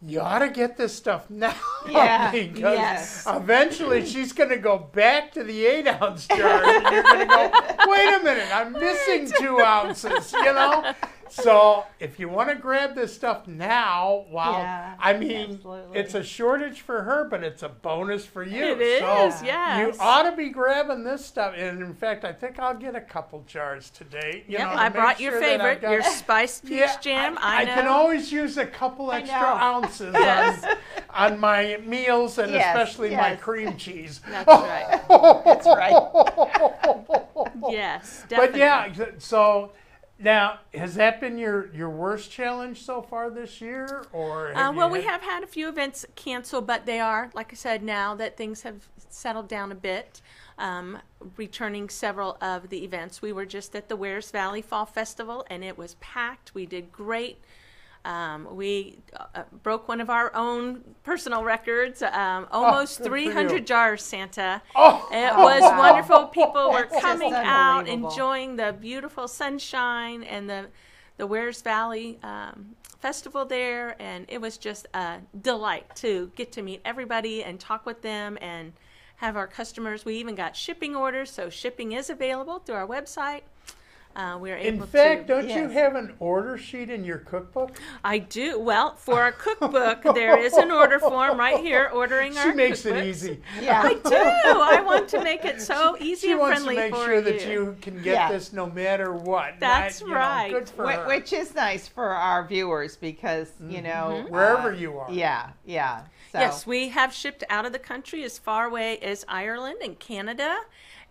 you 0.02 0.20
ought 0.22 0.40
to 0.40 0.50
get 0.50 0.76
this 0.76 0.94
stuff 0.96 1.30
now. 1.30 1.54
Yeah, 1.88 2.32
because 2.54 2.78
yes. 2.80 3.28
eventually 3.30 4.04
she's 4.08 4.34
going 4.34 4.50
to 4.50 4.58
go 4.58 4.80
back 4.80 5.32
to 5.34 5.44
the 5.44 5.66
eight 5.68 5.88
ounce 5.88 6.28
jars, 6.28 6.68
and 6.68 6.92
you're 6.92 7.04
going 7.04 7.20
to 7.20 7.26
go, 7.28 7.52
wait 7.88 8.14
a 8.16 8.24
minute, 8.24 8.50
I'm 8.52 8.74
missing 8.74 9.32
two 9.40 9.60
ounces, 9.62 10.34
you 10.34 10.44
know. 10.46 10.94
So 11.44 11.84
if 12.00 12.18
you 12.18 12.30
want 12.30 12.48
to 12.50 12.56
grab 12.56 12.96
this 12.96 13.14
stuff 13.14 13.46
now, 13.46 14.26
while 14.30 14.54
Yeah, 14.54 14.96
I 15.00 15.14
mean, 15.14 15.56
absolutely. 15.56 16.00
it's 16.00 16.14
a 16.14 16.24
shortage 16.24 16.80
for 16.82 17.02
her, 17.04 17.26
but 17.30 17.44
it's 17.44 17.62
a 17.62 17.68
bonus 17.70 18.26
for 18.26 18.42
you. 18.44 18.64
It 18.64 18.80
is, 18.82 19.00
so 19.02 19.46
yes. 19.46 19.80
You 19.98 20.02
ought 20.02 20.30
to 20.30 20.36
be 20.36 20.48
grabbing 20.50 21.04
this 21.04 21.26
stuff, 21.26 21.54
and 21.58 21.82
in 21.82 21.94
fact, 21.94 22.24
I 22.24 22.32
think 22.32 22.58
I'll 22.58 22.74
get 22.78 22.96
a 22.96 23.02
couple 23.02 23.44
jars 23.48 23.90
today. 23.90 24.46
You 24.48 24.60
Yep, 24.60 24.68
know, 24.70 24.74
to 24.76 24.82
I 24.82 24.90
brought 24.90 25.20
your 25.20 25.32
sure 25.34 25.40
that 25.42 25.60
favorite, 25.60 25.82
got- 25.82 25.92
your 25.92 26.04
spiced 26.04 26.64
peach 26.66 26.78
Yeah, 26.80 27.00
jam. 27.02 27.38
I, 27.42 27.62
I, 27.62 27.66
know. 27.66 27.74
can 27.74 27.88
always 27.88 28.32
use 28.32 28.58
a 28.58 28.66
couple 28.66 29.12
extra 29.12 29.36
ounces 29.38 30.16
on, 30.16 30.78
on 31.34 31.40
my 31.40 31.78
meals 31.86 32.38
and 32.38 32.52
Yes, 32.54 32.68
especially 32.76 33.14
my 33.16 33.36
cream 33.36 33.76
cheese. 33.76 34.22
That's 34.30 34.48
right. 34.48 35.44
That's 35.44 35.68
right. 35.68 37.22
Yes, 37.70 38.24
definitely. 38.30 38.52
But 38.52 38.58
yeah, 38.58 39.06
so 39.18 39.72
now 40.18 40.60
has 40.74 40.96
that 40.96 41.20
been 41.20 41.38
your 41.38 41.70
your 41.74 41.90
worst 41.90 42.32
challenge 42.32 42.84
so 42.84 43.02
far 43.02 43.30
this 43.30 43.60
year, 43.62 44.06
or 44.14 44.56
Uh, 44.56 44.72
well, 44.72 44.90
we 44.90 45.02
have 45.02 45.22
had 45.22 45.44
a 45.44 45.48
few 45.48 45.68
events 45.68 46.06
canceled, 46.16 46.66
but 46.66 46.86
they 46.86 47.00
are, 47.00 47.32
like 47.34 47.52
I 47.52 47.56
said, 47.56 47.84
now 47.84 48.16
that 48.16 48.38
things 48.38 48.62
have 48.62 48.88
settled 49.10 49.48
down 49.48 49.72
a 49.72 49.76
bit, 49.76 50.22
um, 50.58 51.00
returning 51.38 51.90
several 51.90 52.38
of 52.42 52.70
the 52.70 52.84
events. 52.84 53.22
We 53.22 53.32
were 53.34 53.46
just 53.46 53.76
at 53.76 53.90
the 53.90 53.96
Wears 53.96 54.32
Valley 54.32 54.62
Fall 54.62 54.86
Festival, 54.86 55.46
and 55.50 55.64
it 55.64 55.78
was 55.78 55.96
packed. 55.96 56.54
We 56.54 56.66
did 56.66 56.92
great. 56.92 57.40
Um, 58.06 58.56
we 58.56 59.00
uh, 59.18 59.44
broke 59.64 59.88
one 59.88 60.00
of 60.00 60.10
our 60.12 60.34
own 60.36 60.82
personal 61.04 61.44
records, 61.44 62.02
um, 62.04 62.48
almost 62.52 63.02
Oh, 63.02 63.06
300 63.06 63.66
jars, 63.66 64.04
Santa. 64.04 64.62
Oh, 64.76 65.08
It 65.12 65.36
was 65.36 65.62
wow. 65.62 65.78
wonderful. 65.80 66.26
People 66.28 66.72
were 66.72 66.86
coming 67.02 67.34
out, 67.34 67.88
enjoying 67.88 68.56
the 68.56 68.74
beautiful 68.80 69.28
sunshine 69.28 70.24
and 70.24 70.50
the 70.50 70.68
the 71.18 71.26
Wears 71.26 71.62
Valley 71.62 72.20
um, 72.24 72.76
Festival 73.00 73.46
there, 73.46 73.96
and 74.02 74.26
it 74.28 74.42
was 74.42 74.58
just 74.58 74.86
a 74.94 75.20
delight 75.42 75.96
to 75.96 76.30
get 76.36 76.52
to 76.52 76.62
meet 76.62 76.82
everybody 76.84 77.42
and 77.42 77.58
talk 77.58 77.86
with 77.86 78.02
them 78.02 78.38
and 78.42 78.74
have 79.16 79.38
our 79.38 79.48
customers. 79.48 80.04
We 80.04 80.18
even 80.18 80.36
got 80.36 80.58
shipping 80.58 80.94
orders, 80.94 81.32
so 81.32 81.50
shipping 81.50 81.94
is 81.94 82.10
available 82.10 82.60
through 82.60 82.76
our 82.76 82.88
website. 82.88 83.44
Uh, 84.16 84.38
we're 84.40 84.56
in 84.56 84.82
fact, 84.82 85.28
to. 85.28 85.34
don't 85.42 85.50
you 85.50 85.68
have 85.68 85.96
an 85.96 86.14
order 86.20 86.58
sheet 86.58 86.90
in 86.90 87.04
your 87.04 87.18
cookbook? 87.18 87.78
I 88.04 88.20
do. 88.20 88.58
Well, 88.60 88.96
for 88.96 89.22
our 89.22 89.34
cookbook, 89.34 90.04
there 90.16 90.38
is 90.40 90.54
an 90.54 90.72
order 90.72 91.00
form 91.00 91.38
right 91.38 91.60
here. 91.60 91.90
Ordering 91.94 92.32
She 92.32 92.40
our 92.40 92.54
makes 92.56 92.86
it 92.86 93.06
easy. 93.06 93.42
Yeah. 93.62 93.82
I 93.84 93.96
do. 93.96 94.02
I 94.16 94.82
want 94.86 95.10
to 95.10 95.22
make 95.22 95.44
it 95.44 95.62
so 95.62 95.98
easy 96.00 96.28
She 96.28 96.32
and 96.32 96.40
wants 96.40 96.64
to 96.64 96.74
make 96.74 96.94
for 96.96 97.04
sure 97.04 97.16
you. 97.16 97.22
that 97.24 97.46
you 97.48 97.76
can 97.82 97.96
get 98.02 98.06
Yeah. 98.14 98.32
this 98.32 98.54
no 98.54 98.68
matter 98.68 99.12
what. 99.14 99.56
That's 99.60 100.00
Not, 100.00 100.08
you 100.08 100.14
know, 100.14 100.20
right. 100.20 100.52
good 100.52 100.70
for 100.70 100.88
Wh- 100.88 100.96
her. 100.96 101.08
Which 101.08 101.34
is 101.34 101.54
nice 101.54 101.88
for 101.88 102.08
our 102.10 102.48
viewers 102.48 102.96
because 102.96 103.52
you 103.68 103.82
know 103.82 104.24
Mm-hmm. 104.26 104.34
Wherever 104.34 104.72
uh, 104.72 104.76
you 104.78 104.98
are. 104.98 105.12
Yeah, 105.12 105.50
yeah. 105.66 106.04
So, 106.32 106.40
Yes, 106.40 106.66
we 106.66 106.90
have 106.90 107.14
shipped 107.14 107.44
out 107.50 107.66
of 107.66 107.74
the 107.74 107.80
country 107.80 108.24
as 108.24 108.38
far 108.38 108.66
away 108.68 108.98
as 109.00 109.26
Ireland 109.28 109.78
and 109.84 109.98
Canada, 110.00 110.56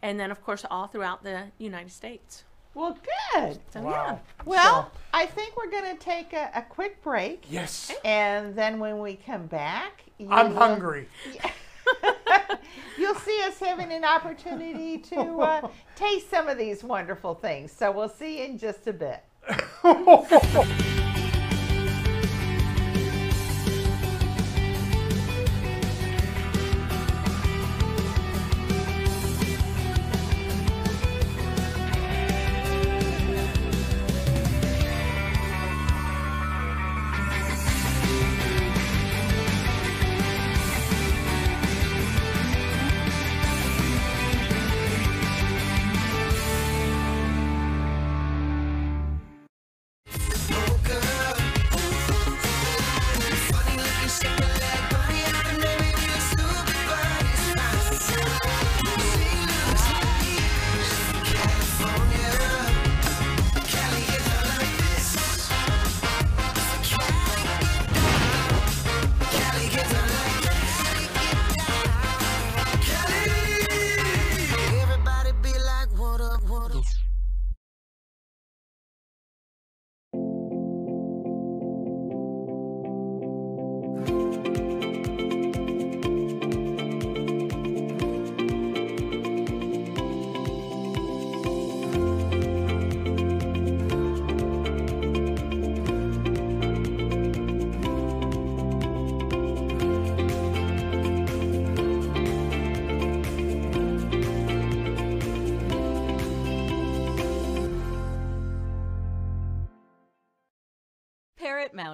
and 0.01 0.19
then 0.19 0.31
of 0.31 0.43
course 0.43 0.65
all 0.71 0.87
throughout 0.87 1.23
the 1.23 1.45
United 1.59 1.93
States. 1.93 2.44
Well, 2.75 2.99
good. 3.35 3.59
So 3.73 3.81
Wow. 3.83 4.21
Well, 4.45 4.91
I 5.13 5.27
think 5.27 5.57
we're 5.57 5.71
going 5.71 5.97
to 5.97 6.03
take 6.03 6.33
a, 6.33 6.51
a 6.55 6.63
quick 6.63 7.03
break, 7.03 7.45
Yes. 7.49 7.93
and 8.05 8.55
then 8.55 8.79
when 8.81 8.99
we 8.99 9.15
come 9.15 9.47
back, 9.47 10.03
you 10.19 10.29
I'm 10.31 10.51
will- 10.51 10.59
hungry. 10.59 11.09
You'll 12.99 13.15
see 13.17 13.41
us 13.47 13.59
having 13.59 13.93
an 13.93 14.05
opportunity 14.05 14.99
to 14.99 15.21
uh, 15.41 15.69
taste 15.97 16.31
some 16.31 16.49
of 16.49 16.57
these 16.59 16.83
wonderful 16.83 17.35
things. 17.35 17.71
So 17.73 17.91
we'll 17.93 18.09
see 18.09 18.39
you 18.39 18.45
in 18.45 18.59
just 18.59 18.87
a 18.87 18.93
bit. 18.93 19.23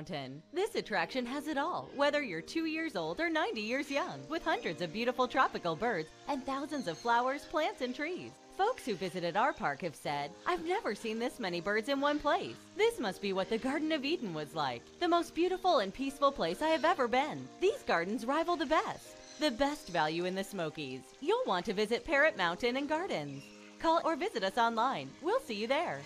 Mountain. 0.00 0.42
This 0.54 0.76
attraction 0.76 1.26
has 1.26 1.47
it 1.47 1.59
all, 1.59 1.90
whether 1.95 2.23
you're 2.23 2.40
two 2.40 2.64
years 2.64 2.97
old 2.97 3.21
or 3.21 3.28
90 3.28 3.61
years 3.61 3.90
young, 3.90 4.19
with 4.30 4.42
hundreds 4.42 4.80
of 4.80 4.95
beautiful 4.95 5.28
tropical 5.28 5.76
birds 5.76 6.09
and 6.26 6.42
thousands 6.42 6.88
of 6.88 6.97
flowers, 6.97 7.45
plants, 7.45 7.83
and 7.83 7.95
trees. 7.95 8.30
Folks 8.57 8.87
who 8.87 8.95
visited 8.95 9.37
our 9.37 9.52
park 9.52 9.83
have 9.83 9.95
said, 9.95 10.30
I've 10.47 10.64
never 10.64 10.95
seen 10.95 11.19
this 11.19 11.38
many 11.38 11.61
birds 11.61 11.90
in 11.90 12.00
one 12.00 12.19
place. 12.19 12.57
This 12.78 12.99
must 12.99 13.21
be 13.21 13.35
what 13.35 13.50
the 13.50 13.59
Garden 13.59 13.92
of 13.92 14.07
Eden 14.07 14.33
was 14.33 14.54
like. 14.54 14.80
The 15.00 15.09
most 15.09 15.35
beautiful 15.35 15.80
and 15.80 15.92
peaceful 15.92 16.33
place 16.33 16.62
I 16.62 16.69
have 16.69 16.87
ever 16.87 17.07
been. 17.07 17.46
These 17.61 17.83
gardens 17.87 18.24
rival 18.24 18.57
the 18.57 18.64
best. 18.64 19.38
The 19.38 19.51
best 19.51 19.90
value 19.90 20.24
in 20.24 20.35
the 20.35 20.42
Smokies. 20.42 21.03
You'll 21.20 21.44
want 21.46 21.66
to 21.66 21.74
visit 21.74 22.07
Parrot 22.07 22.38
Mountain 22.38 22.79
and 22.79 22.88
Gardens. 22.88 23.42
Call 23.81 24.01
or 24.03 24.16
visit 24.16 24.44
us 24.44 24.57
online. 24.57 25.11
We'll 25.20 25.40
see 25.40 25.57
you 25.57 25.66
there. 25.66 26.01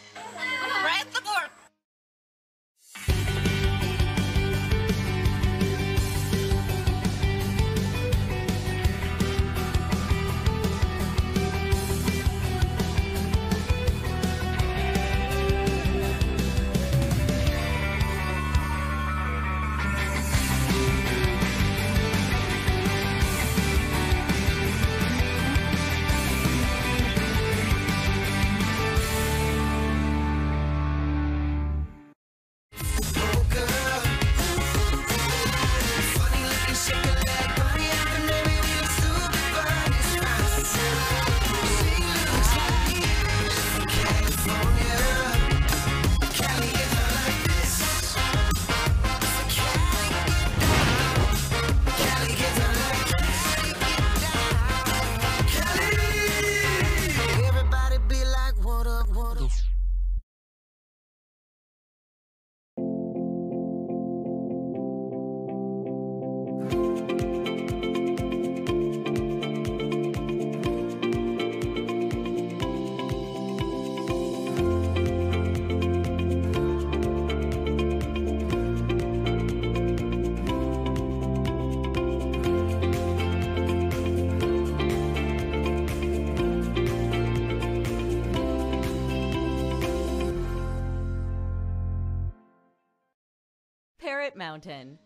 Right 0.83 1.05
the. 1.13 1.25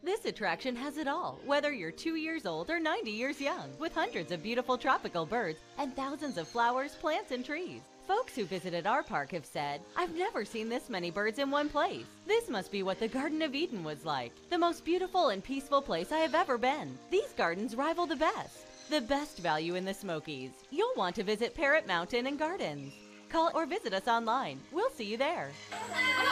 This 0.03 0.25
attraction 0.25 0.77
has 0.77 0.99
it 0.99 1.09
all, 1.09 1.41
whether 1.45 1.73
you're 1.73 1.91
two 1.91 2.15
years 2.15 2.47
old 2.47 2.71
or 2.71 2.79
90 2.79 3.11
years 3.11 3.41
young, 3.41 3.71
with 3.79 3.93
hundreds 3.93 4.31
of 4.31 4.43
beautiful 4.43 4.79
tropical 4.79 5.27
birds 5.27 5.59
and 5.79 5.95
thousands 5.97 6.39
of 6.39 6.47
flowers, 6.47 6.95
plants, 6.95 7.33
and 7.33 7.45
trees. 7.45 7.81
Folks 8.07 8.37
who 8.37 8.45
visited 8.45 8.87
our 8.87 9.03
park 9.03 9.33
have 9.33 9.45
said, 9.45 9.81
I've 9.97 10.15
never 10.15 10.45
seen 10.45 10.69
this 10.69 10.89
many 10.89 11.11
birds 11.11 11.39
in 11.39 11.51
one 11.51 11.69
place. 11.69 12.07
This 12.27 12.49
must 12.49 12.71
be 12.71 12.83
what 12.83 13.01
the 13.01 13.09
Garden 13.09 13.43
of 13.43 13.55
Eden 13.55 13.83
was 13.83 14.05
like. 14.05 14.33
The 14.49 14.59
most 14.59 14.85
beautiful 14.85 15.31
and 15.31 15.43
peaceful 15.43 15.83
place 15.83 16.13
I 16.13 16.19
have 16.19 16.35
ever 16.35 16.57
been. 16.57 16.97
These 17.11 17.33
gardens 17.37 17.75
rival 17.75 18.07
the 18.07 18.17
best. 18.17 18.91
The 18.91 19.01
best 19.01 19.39
value 19.39 19.75
in 19.75 19.85
the 19.85 19.93
Smokies. 19.93 20.53
You'll 20.71 20.95
want 20.97 21.17
to 21.17 21.25
visit 21.25 21.55
Parrot 21.55 21.87
Mountain 21.87 22.27
and 22.27 22.39
Gardens. 22.39 22.95
Call 23.29 23.51
or 23.55 23.67
visit 23.67 23.93
us 23.93 24.09
online. 24.09 24.61
We'll 24.73 24.91
see 24.91 25.05
you 25.05 25.17
there. 25.19 25.51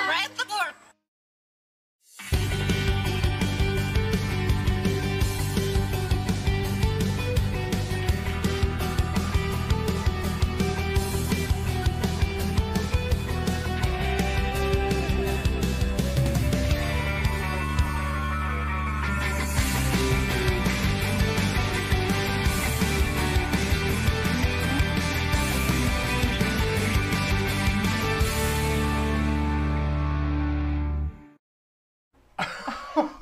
Right 0.08 0.28
the. 0.38 0.46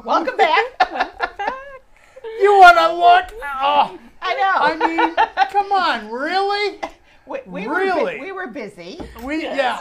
Welcome 0.04 0.36
back. 0.36 0.64
Welcome 0.92 1.18
back. 1.38 1.54
you 2.40 2.52
want 2.58 2.76
to 2.76 2.92
look? 2.92 3.42
Oh, 3.42 3.98
I 4.20 4.34
know. 4.34 4.52
I 4.56 4.86
mean, 4.86 5.50
come 5.50 5.72
on, 5.72 6.10
really? 6.10 6.78
we, 7.26 7.38
we 7.46 7.66
really? 7.66 8.18
Were, 8.18 8.24
we 8.24 8.32
were 8.32 8.46
busy, 8.48 9.00
We 9.22 9.44
yeah. 9.44 9.78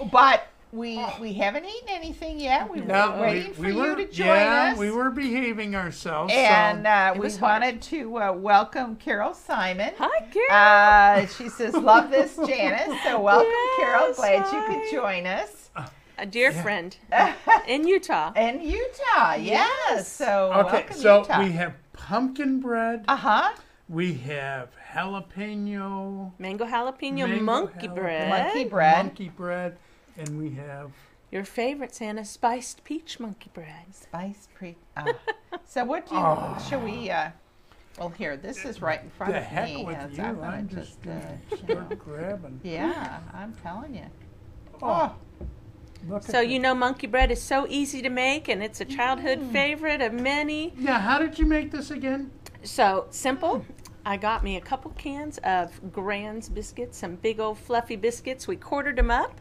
Oh. 0.00 0.08
but 0.10 0.46
we 0.72 1.04
we 1.20 1.32
haven't 1.34 1.64
eaten 1.66 1.88
anything 1.88 2.38
yet. 2.40 2.70
We 2.72 2.80
No, 2.80 3.10
were 3.12 3.20
waiting 3.22 3.48
we, 3.48 3.54
for 3.54 3.62
we 3.62 3.68
you 3.68 3.76
were, 3.76 3.96
to 3.96 4.06
join 4.06 4.26
yeah, 4.28 4.70
us. 4.72 4.78
we 4.78 4.90
were 4.90 5.10
behaving 5.10 5.74
ourselves. 5.74 6.32
and 6.34 6.84
so. 6.84 6.88
uh, 6.90 7.14
we 7.18 7.28
hard. 7.30 7.40
wanted 7.42 7.82
to 7.82 8.16
uh, 8.18 8.32
welcome 8.32 8.96
Carol 8.96 9.34
Simon. 9.34 9.92
Hi, 9.98 10.26
Carol. 10.32 11.24
Uh, 11.24 11.26
she 11.26 11.48
says, 11.48 11.74
"Love 11.74 12.10
this, 12.10 12.36
Janice." 12.46 12.98
So 13.04 13.20
welcome, 13.20 13.52
Carol. 13.78 14.06
Yes, 14.08 14.16
Glad 14.16 14.52
you 14.54 14.74
could 14.74 14.90
join 14.90 15.26
us 15.26 15.59
a 16.20 16.26
dear 16.26 16.52
friend 16.52 16.96
in 17.66 17.86
Utah. 17.88 18.32
in 18.36 18.60
Utah. 18.60 19.34
Yes. 19.34 19.68
Yes. 19.90 20.08
So 20.12 20.52
okay, 20.54 20.72
welcome, 20.72 20.96
so 20.96 21.18
Utah. 21.20 21.42
we 21.42 21.50
have 21.52 21.74
pumpkin 21.92 22.60
bread. 22.60 23.04
uh 23.08 23.16
huh. 23.16 23.50
We 23.88 24.14
have 24.14 24.68
jalapeno. 24.92 26.32
Mango 26.38 26.64
jalapeno 26.66 27.28
Mango 27.28 27.42
monkey 27.42 27.88
jalapeno. 27.88 27.94
bread. 27.94 28.28
Monkey 28.28 28.64
bread. 28.64 28.96
Monkey 29.06 29.28
bread, 29.30 29.76
and 30.16 30.38
we 30.38 30.50
have 30.50 30.90
Your 31.32 31.44
favorite 31.44 31.94
Santa 31.94 32.24
spiced 32.24 32.84
peach 32.84 33.18
monkey 33.18 33.50
bread. 33.52 33.86
Spice 33.92 34.48
pre. 34.54 34.76
Uh, 34.96 35.12
so 35.64 35.84
what 35.84 36.06
do 36.08 36.14
you? 36.14 36.20
Oh. 36.20 36.64
Shall 36.68 36.80
we? 36.82 37.10
Uh, 37.10 37.30
well, 37.98 38.10
here. 38.10 38.36
This 38.36 38.64
is 38.64 38.80
right 38.80 39.02
in 39.02 39.10
front 39.10 39.32
the 39.32 39.38
of 39.38 39.44
heck 39.44 39.68
me. 39.74 39.84
with 39.84 39.96
as 39.96 40.16
you. 40.16 40.22
I'm 40.24 40.40
I'm 40.42 40.68
just 40.68 41.02
just. 41.02 41.06
Uh, 41.08 41.56
start 41.64 41.98
grabbing. 42.04 42.60
Yeah, 42.62 43.20
I'm 43.34 43.54
telling 43.62 43.94
you. 43.94 44.06
Oh, 44.82 45.14
look 45.40 45.48
So 46.20 46.40
you 46.40 46.58
know 46.58 46.74
monkey 46.74 47.06
bread 47.06 47.30
is 47.30 47.40
so 47.42 47.66
easy 47.68 48.00
to 48.02 48.08
make 48.08 48.48
and 48.48 48.62
it's 48.62 48.80
a 48.80 48.84
childhood 48.84 49.38
Mm. 49.40 49.52
favorite 49.52 50.00
of 50.02 50.12
many. 50.12 50.72
Yeah, 50.78 50.98
how 51.00 51.18
did 51.18 51.38
you 51.38 51.46
make 51.46 51.70
this 51.70 51.90
again? 51.90 52.30
So 52.62 53.06
simple. 53.10 53.64
I 54.04 54.16
got 54.16 54.42
me 54.42 54.56
a 54.56 54.60
couple 54.60 54.90
cans 54.92 55.38
of 55.44 55.92
Grand's 55.92 56.48
biscuits, 56.48 56.96
some 56.98 57.16
big 57.16 57.38
old 57.38 57.58
fluffy 57.58 57.96
biscuits. 57.96 58.48
We 58.48 58.56
quartered 58.56 58.96
them 58.96 59.10
up. 59.10 59.40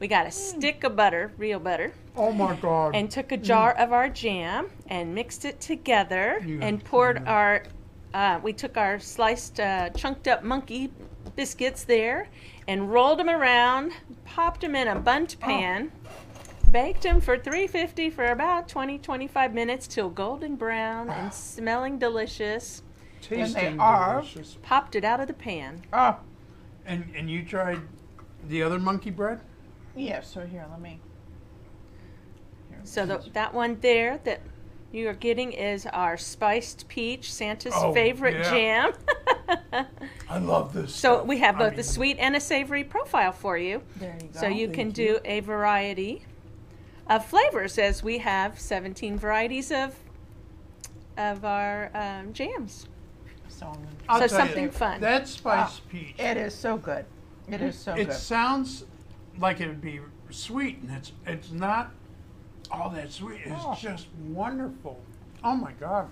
We 0.00 0.08
got 0.08 0.26
a 0.26 0.30
stick 0.32 0.82
of 0.82 0.96
butter, 0.96 1.32
real 1.38 1.60
butter, 1.60 1.92
Oh 2.16 2.32
my 2.32 2.56
God! 2.56 2.96
and 2.96 3.08
took 3.08 3.30
a 3.30 3.36
jar 3.36 3.72
of 3.78 3.92
our 3.92 4.08
jam 4.08 4.68
and 4.88 5.14
mixed 5.14 5.44
it 5.44 5.60
together 5.60 6.42
You 6.44 6.58
and 6.60 6.82
poured 6.84 7.18
try 7.24 7.32
our. 7.32 7.62
Uh, 8.12 8.40
we 8.42 8.52
took 8.52 8.76
our 8.76 8.98
sliced, 9.00 9.58
uh, 9.60 9.90
chunked 9.90 10.26
up 10.28 10.42
monkey 10.44 10.90
biscuits 11.36 11.84
there 11.84 12.28
and 12.66 12.92
rolled 12.92 13.18
them 13.18 13.28
around, 13.28 13.92
popped 14.24 14.60
them 14.62 14.74
in 14.74 14.88
a 14.88 14.94
bundt 14.98 15.36
oh. 15.42 15.44
pan, 15.44 15.92
baked 16.70 17.02
them 17.02 17.20
for 17.20 17.38
350 17.38 18.10
for 18.10 18.26
about 18.26 18.68
20 18.68 18.98
25 18.98 19.54
minutes 19.54 19.86
till 19.86 20.08
golden 20.10 20.56
brown 20.56 21.08
and 21.10 21.32
smelling 21.34 21.98
delicious. 21.98 22.82
Tasting 23.20 23.78
are. 23.80 24.20
delicious. 24.20 24.58
Popped 24.62 24.94
it 24.96 25.04
out 25.04 25.20
of 25.20 25.26
the 25.28 25.32
pan. 25.34 25.82
Oh, 25.92 26.18
And 26.84 27.04
and 27.16 27.30
you 27.30 27.44
tried 27.44 27.80
the 28.48 28.62
other 28.62 28.78
monkey 28.78 29.10
bread? 29.10 29.40
yeah. 29.96 30.20
So 30.20 30.44
here, 30.46 30.66
let 30.70 30.80
me. 30.80 31.00
here, 32.68 32.80
So 32.84 33.06
the, 33.06 33.24
that 33.32 33.54
one 33.54 33.78
there 33.80 34.20
that 34.24 34.40
you 34.94 35.08
are 35.08 35.14
getting 35.14 35.52
is 35.52 35.86
our 35.86 36.16
spiced 36.16 36.86
peach, 36.88 37.32
Santa's 37.32 37.74
Oh, 37.76 37.92
favorite 37.92 38.36
yeah. 38.36 38.50
jam. 38.50 38.92
I 40.30 40.38
love 40.38 40.72
this. 40.72 40.94
so 40.94 41.16
stuff. 41.16 41.26
we 41.26 41.38
have 41.38 41.56
I 41.56 41.58
both 41.58 41.70
mean, 41.72 41.76
the 41.78 41.82
sweet 41.82 42.16
and 42.18 42.36
a 42.36 42.40
savory 42.40 42.84
profile 42.84 43.32
for 43.32 43.58
you. 43.58 43.82
There 43.96 44.16
you 44.20 44.28
go. 44.28 44.40
So 44.40 44.46
you 44.46 44.68
can 44.68 44.92
Thank 44.92 44.94
do 44.94 45.18
a 45.24 45.40
variety 45.40 46.24
of 47.08 47.24
flavors 47.26 47.76
as 47.78 48.02
we 48.02 48.18
have 48.18 48.58
17 48.58 49.18
varieties 49.18 49.70
of 49.72 49.94
of 51.16 51.44
our 51.44 51.90
um, 51.94 52.32
jams. 52.32 52.86
So 53.48 53.72
I'll 54.08 54.20
So 54.20 54.26
tell 54.26 54.38
you, 54.40 54.46
something 54.46 54.70
fun. 54.70 55.00
That 55.00 55.28
spice 55.28 55.80
peach. 55.90 56.14
it 56.18 56.36
is 56.36 56.54
so 56.54 56.76
good. 56.76 57.04
It 57.48 57.60
is 57.60 57.78
so 57.78 57.94
good. 57.94 58.00
it 58.02 58.08
good. 58.08 58.16
sounds 58.16 58.84
like 59.38 59.60
it 59.60 59.68
would 59.68 59.80
be 59.82 60.00
sweet, 60.30 60.78
and 60.82 60.90
it's 60.90 61.12
it's 61.26 61.50
not 61.52 61.90
all 62.80 62.90
that 62.90 63.12
sweet. 63.12 63.40
It's 63.44 63.54
Oh. 63.64 63.76
just 63.80 64.06
wonderful. 64.28 65.00
Oh 65.42 65.54
my 65.54 65.72
god! 65.72 66.10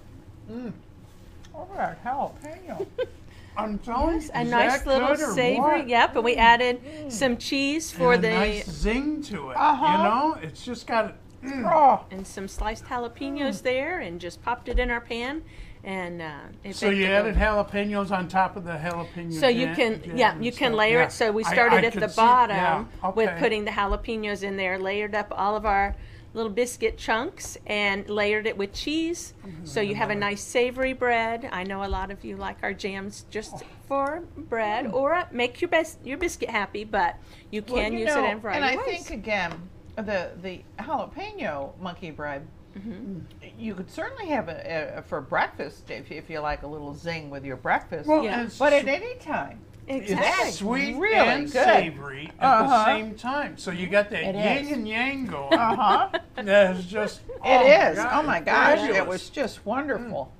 Oh, 1.55 1.68
that 1.77 2.03
jalapeno. 2.05 2.87
I'm 3.57 3.79
telling 3.81 4.14
Yes, 4.14 4.31
you, 4.35 4.40
a 4.40 4.42
is 4.44 4.51
nice 4.51 4.83
that 4.83 4.87
little 4.87 5.35
savory. 5.35 5.81
what? 5.81 5.88
Yep, 5.88 6.16
and 6.16 6.25
we 6.25 6.37
mm. 6.37 6.38
added 6.38 6.83
mm. 6.83 7.12
some 7.12 7.37
cheese 7.37 7.92
for 7.92 8.14
and 8.14 8.25
the 8.25 8.29
a 8.29 8.35
nice 8.35 8.70
zing 8.70 9.22
to 9.25 9.51
it. 9.51 9.57
Uh-huh. 9.59 9.87
You 9.87 10.05
know, 10.05 10.38
it's 10.42 10.64
just 10.64 10.87
got. 10.87 11.16
oh, 11.44 12.05
and 12.11 12.27
some 12.27 12.48
sliced 12.48 12.85
jalapenos 12.87 13.61
there, 13.62 14.01
and 14.01 14.18
just 14.20 14.42
popped 14.42 14.68
it 14.68 14.79
in 14.79 14.90
our 14.90 15.01
pan. 15.03 15.42
And 15.85 16.22
uh, 16.22 16.38
it 16.64 16.77
So 16.77 16.88
you 16.90 17.05
it 17.07 17.11
added 17.11 17.37
over. 17.37 17.40
jalapenos 17.40 18.11
on 18.11 18.29
top 18.29 18.57
of 18.57 18.64
the 18.64 18.70
jalapeno. 18.72 19.33
So 19.38 19.48
you 19.48 19.75
can, 19.75 20.01
yeah, 20.14 20.38
you 20.38 20.53
can 20.53 20.70
stuff. 20.70 20.79
layer 20.79 20.98
Yeah. 21.01 21.07
it. 21.07 21.12
So 21.12 21.33
we 21.33 21.42
started 21.44 21.85
I 21.85 21.87
at 21.88 21.92
could 21.92 22.03
the 22.05 22.09
see- 22.09 22.16
bottom 22.16 22.57
yeah, 22.57 23.11
with 23.11 23.37
putting 23.38 23.64
the 23.64 23.72
jalapenos 23.72 24.44
in 24.44 24.57
there, 24.57 24.79
layered 24.79 25.14
up 25.14 25.27
all 25.37 25.57
of 25.57 25.66
our 25.66 25.94
little 26.35 26.51
biscuit 26.51 26.97
chunks, 26.99 27.59
and 27.66 28.09
layered 28.09 28.47
it 28.47 28.57
with 28.57 28.73
cheese. 28.73 29.35
Mm-hmm. 29.47 29.64
So 29.66 29.81
you 29.81 29.95
have 29.95 30.11
a 30.11 30.14
nice 30.14 30.40
savory 30.42 30.92
bread. 30.92 31.49
I 31.53 31.62
know 31.64 31.85
a 31.85 31.88
lot 31.88 32.11
of 32.11 32.25
you 32.25 32.37
like 32.37 32.57
our 32.62 32.73
jams 32.73 33.27
just 33.31 33.64
for 33.87 34.23
bread, 34.37 34.87
or 34.92 35.14
uh, 35.14 35.27
make 35.33 35.61
your 35.61 35.68
best 35.68 35.99
your 36.05 36.18
biscuit 36.18 36.51
happy, 36.51 36.85
but 36.85 37.16
you 37.51 37.62
Well, 37.66 37.83
can 37.83 37.92
you 37.92 38.01
use 38.01 38.09
know, 38.09 38.25
it 38.25 38.31
in 38.31 38.37
a 38.37 38.40
variety 38.40 38.57
And 38.57 38.64
I 38.64 38.77
ways. 38.83 39.07
think 39.07 39.11
again, 39.11 39.53
the 39.97 40.31
the 40.40 40.62
jalapeno 40.79 41.79
monkey 41.81 42.11
bread, 42.11 42.47
Mm-hmm. 42.79 43.18
you 43.59 43.75
could 43.75 43.90
certainly 43.90 44.29
have 44.29 44.49
it 44.49 45.05
for 45.05 45.21
breakfast 45.21 45.90
if, 45.90 46.11
if 46.11 46.31
you 46.31 46.38
like 46.40 46.62
a 46.62 46.66
little 46.66 46.95
zing 46.95 47.29
with 47.29 47.45
your 47.45 47.59
breakfast. 47.59 48.09
Well, 48.09 48.25
Yeah. 48.25 48.49
but 48.59 48.73
at 48.73 48.88
any 48.88 49.14
time. 49.16 49.61
It's 49.88 50.11
exactly. 50.12 50.51
sweet 50.53 50.97
really 50.97 51.14
and 51.16 51.45
good. 51.45 51.53
savory 51.64 52.31
at 52.38 52.47
Uh-huh. 52.62 52.68
the 52.68 52.85
same 52.85 53.14
time. 53.14 53.57
So 53.59 53.71
you 53.71 53.87
got 53.88 54.11
that 54.11 54.23
It 54.23 54.35
yin 54.35 54.66
is. 54.66 54.73
and 54.73 54.88
yang 54.88 55.27
going. 55.27 55.53
Uh 55.59 55.77
huh. 55.77 56.18
That's 56.37 56.85
just. 56.85 57.21
It 57.45 57.90
is. 57.92 57.99
God, 57.99 58.11
Oh 58.12 58.23
my 58.27 58.38
it's 58.38 58.47
gosh, 58.47 58.88
it 58.88 59.07
was 59.07 59.29
just 59.31 59.64
wonderful. 59.66 60.33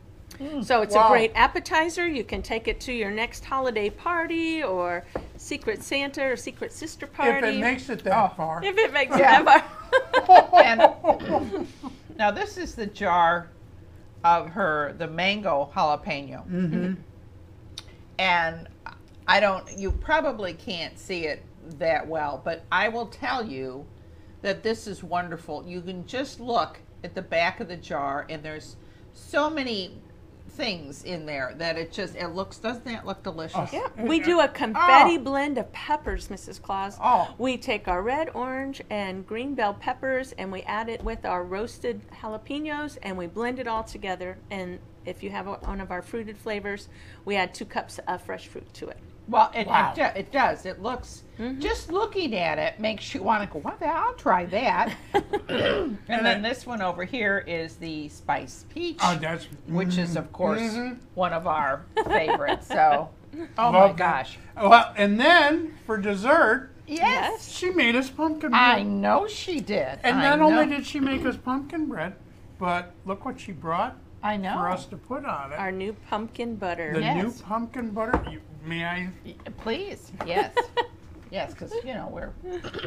So 0.63 0.83
it's 0.83 0.95
Wow. 0.97 1.07
a 1.07 1.11
great 1.11 1.33
appetizer. 1.35 2.07
You 2.09 2.25
can 2.25 2.43
take 2.43 2.67
it 2.67 2.81
to 2.81 2.93
your 2.93 3.11
next 3.11 3.45
holiday 3.45 3.91
party 3.91 4.63
or 4.65 5.05
Secret 5.37 5.83
Santa 5.85 6.25
or 6.25 6.37
Secret 6.37 6.73
Sister 6.73 7.07
party. 7.07 7.47
If 7.49 7.55
it 7.55 7.61
makes 7.61 7.89
it 7.91 8.03
that 8.05 8.31
Oh. 8.33 8.35
far. 8.37 8.65
If 8.65 8.77
it 8.79 8.93
makes 8.93 9.17
Yeah. 9.17 9.41
it 9.41 9.45
that 9.45 10.27
far. 10.27 10.49
And 10.65 11.67
now 12.19 12.31
this 12.31 12.57
is 12.57 12.75
the 12.75 12.87
jar 12.87 13.49
of 14.25 14.49
her 14.51 14.95
the 14.99 15.07
mango 15.07 15.69
jalapeno. 15.75 16.47
Mm-hmm. 16.49 16.95
And 18.19 18.69
I 19.27 19.41
don't 19.41 19.79
you 19.79 19.93
probably 19.93 20.55
can't 20.55 20.99
see 20.99 21.27
it 21.27 21.43
that 21.79 22.07
well, 22.07 22.41
but 22.45 22.65
I 22.71 22.89
will 22.89 23.07
tell 23.07 23.45
you 23.45 23.87
that 24.43 24.63
this 24.63 24.87
is 24.87 25.03
wonderful. 25.03 25.65
You 25.67 25.81
can 25.81 26.07
just 26.07 26.41
look 26.41 26.81
at 27.05 27.15
the 27.15 27.23
back 27.23 27.61
of 27.61 27.69
the 27.69 27.77
jar 27.77 28.27
and 28.29 28.43
there's 28.43 28.77
so 29.13 29.49
many 29.49 29.97
things 30.53 31.05
in 31.05 31.25
there 31.25 31.55
that 31.57 31.79
it 31.79 31.91
just 31.91 32.15
it 32.15 32.29
looks 32.29 32.59
doesn't 32.59 32.85
that 32.85 33.07
look 33.07 33.23
delicious? 33.23 33.57
Oh. 33.57 33.69
Yeah, 33.73 34.05
we 34.05 34.21
do 34.21 34.41
a 34.41 34.49
confetti 34.49 35.17
blend 35.19 35.59
of 35.59 35.73
peppers, 35.73 36.29
Mrs. 36.29 36.61
Claus. 36.61 36.99
Oh. 37.03 37.35
We 37.39 37.57
take 37.57 37.89
our 37.89 38.03
red, 38.03 38.31
orange, 38.35 38.83
and 38.91 39.27
green 39.27 39.55
bell 39.55 39.75
peppers 39.75 40.33
and 40.33 40.53
we 40.53 40.63
add 40.63 40.89
it 40.89 41.03
with 41.03 41.25
our 41.25 41.45
roasted 41.45 42.03
jalapenos 42.11 42.99
and 43.03 43.17
we 43.17 43.27
blend 43.27 43.59
it 43.59 43.67
all 43.67 43.85
together. 43.85 44.39
And 44.51 44.79
if 45.05 45.23
you 45.23 45.31
have 45.31 45.47
one 45.47 45.81
of 45.81 45.91
our 45.91 46.03
fruited 46.03 46.37
flavors, 46.37 46.89
we 47.25 47.37
add 47.37 47.55
two 47.55 47.65
cups 47.65 47.99
of 48.07 48.23
fresh 48.23 48.47
fruit 48.47 48.73
to 48.75 48.89
it. 48.89 48.99
Well, 49.29 49.51
it, 49.55 49.67
Wow. 49.69 49.93
it, 49.93 49.95
do- 49.97 50.19
it 50.21 50.33
does. 50.33 50.67
It 50.67 50.83
looks 50.83 51.23
just 51.59 51.91
looking 51.91 52.35
at 52.37 52.59
it 52.59 52.79
makes 52.79 53.15
you 53.15 53.23
want 53.23 53.43
to 53.49 53.53
go. 53.53 53.61
What? 53.61 53.79
the- 53.81 53.87
I'll 53.87 54.15
try 54.15 54.45
that. 54.47 54.95
and 55.49 55.97
then 56.09 56.43
this 56.43 56.67
one 56.67 56.83
over 56.83 57.05
here 57.05 57.45
is 57.47 57.77
the 57.77 58.09
spice 58.09 58.65
peach, 58.73 58.99
Oh, 59.03 59.17
that's. 59.21 59.47
which 59.69 59.97
is 59.99 60.17
of 60.17 60.33
course 60.33 60.61
Mhm. 60.61 60.99
one 61.15 61.33
of 61.33 61.47
our 61.47 61.85
favorites. 62.05 62.67
So, 62.69 63.09
oh 63.37 63.39
Love 63.57 63.73
my 63.73 63.87
that. 63.89 63.97
gosh, 63.97 64.39
Well, 64.57 64.93
and 64.97 65.19
then 65.19 65.75
for 65.87 65.97
dessert, 65.99 66.71
yes, 66.87 67.51
she 67.51 67.71
made 67.71 67.97
us 67.97 68.11
pumpkin 68.11 68.51
bread. 68.51 68.61
I 68.63 68.83
know 68.83 69.27
she 69.27 69.61
did. 69.61 69.99
and 70.03 70.19
I 70.19 70.31
not 70.31 70.39
know. 70.41 70.47
only 70.47 70.67
did 70.67 70.87
she 70.87 71.01
make 71.01 71.25
us 71.25 71.37
pumpkin 71.37 71.87
bread, 71.87 72.15
but 72.59 72.93
look 73.07 73.25
what 73.25 73.41
she 73.41 73.53
brought 73.53 73.97
I 74.23 74.37
know. 74.37 74.55
for 74.55 74.69
us 74.69 74.85
to 74.87 74.97
put 74.97 75.25
on 75.25 75.53
it. 75.53 75.59
Our 75.59 75.73
new 75.73 75.95
pumpkin 76.09 76.57
butter. 76.57 76.93
the 76.95 77.01
Yes. 77.01 77.23
new 77.25 77.31
pumpkin 77.45 77.91
butter. 77.91 78.23
You, 78.31 78.41
may 78.65 78.85
I? 78.85 79.09
Please, 79.59 80.13
yes, 80.27 80.55
yes, 81.31 81.53
because 81.53 81.73
you 81.85 81.95
know 81.95 82.09
we're 82.13 82.31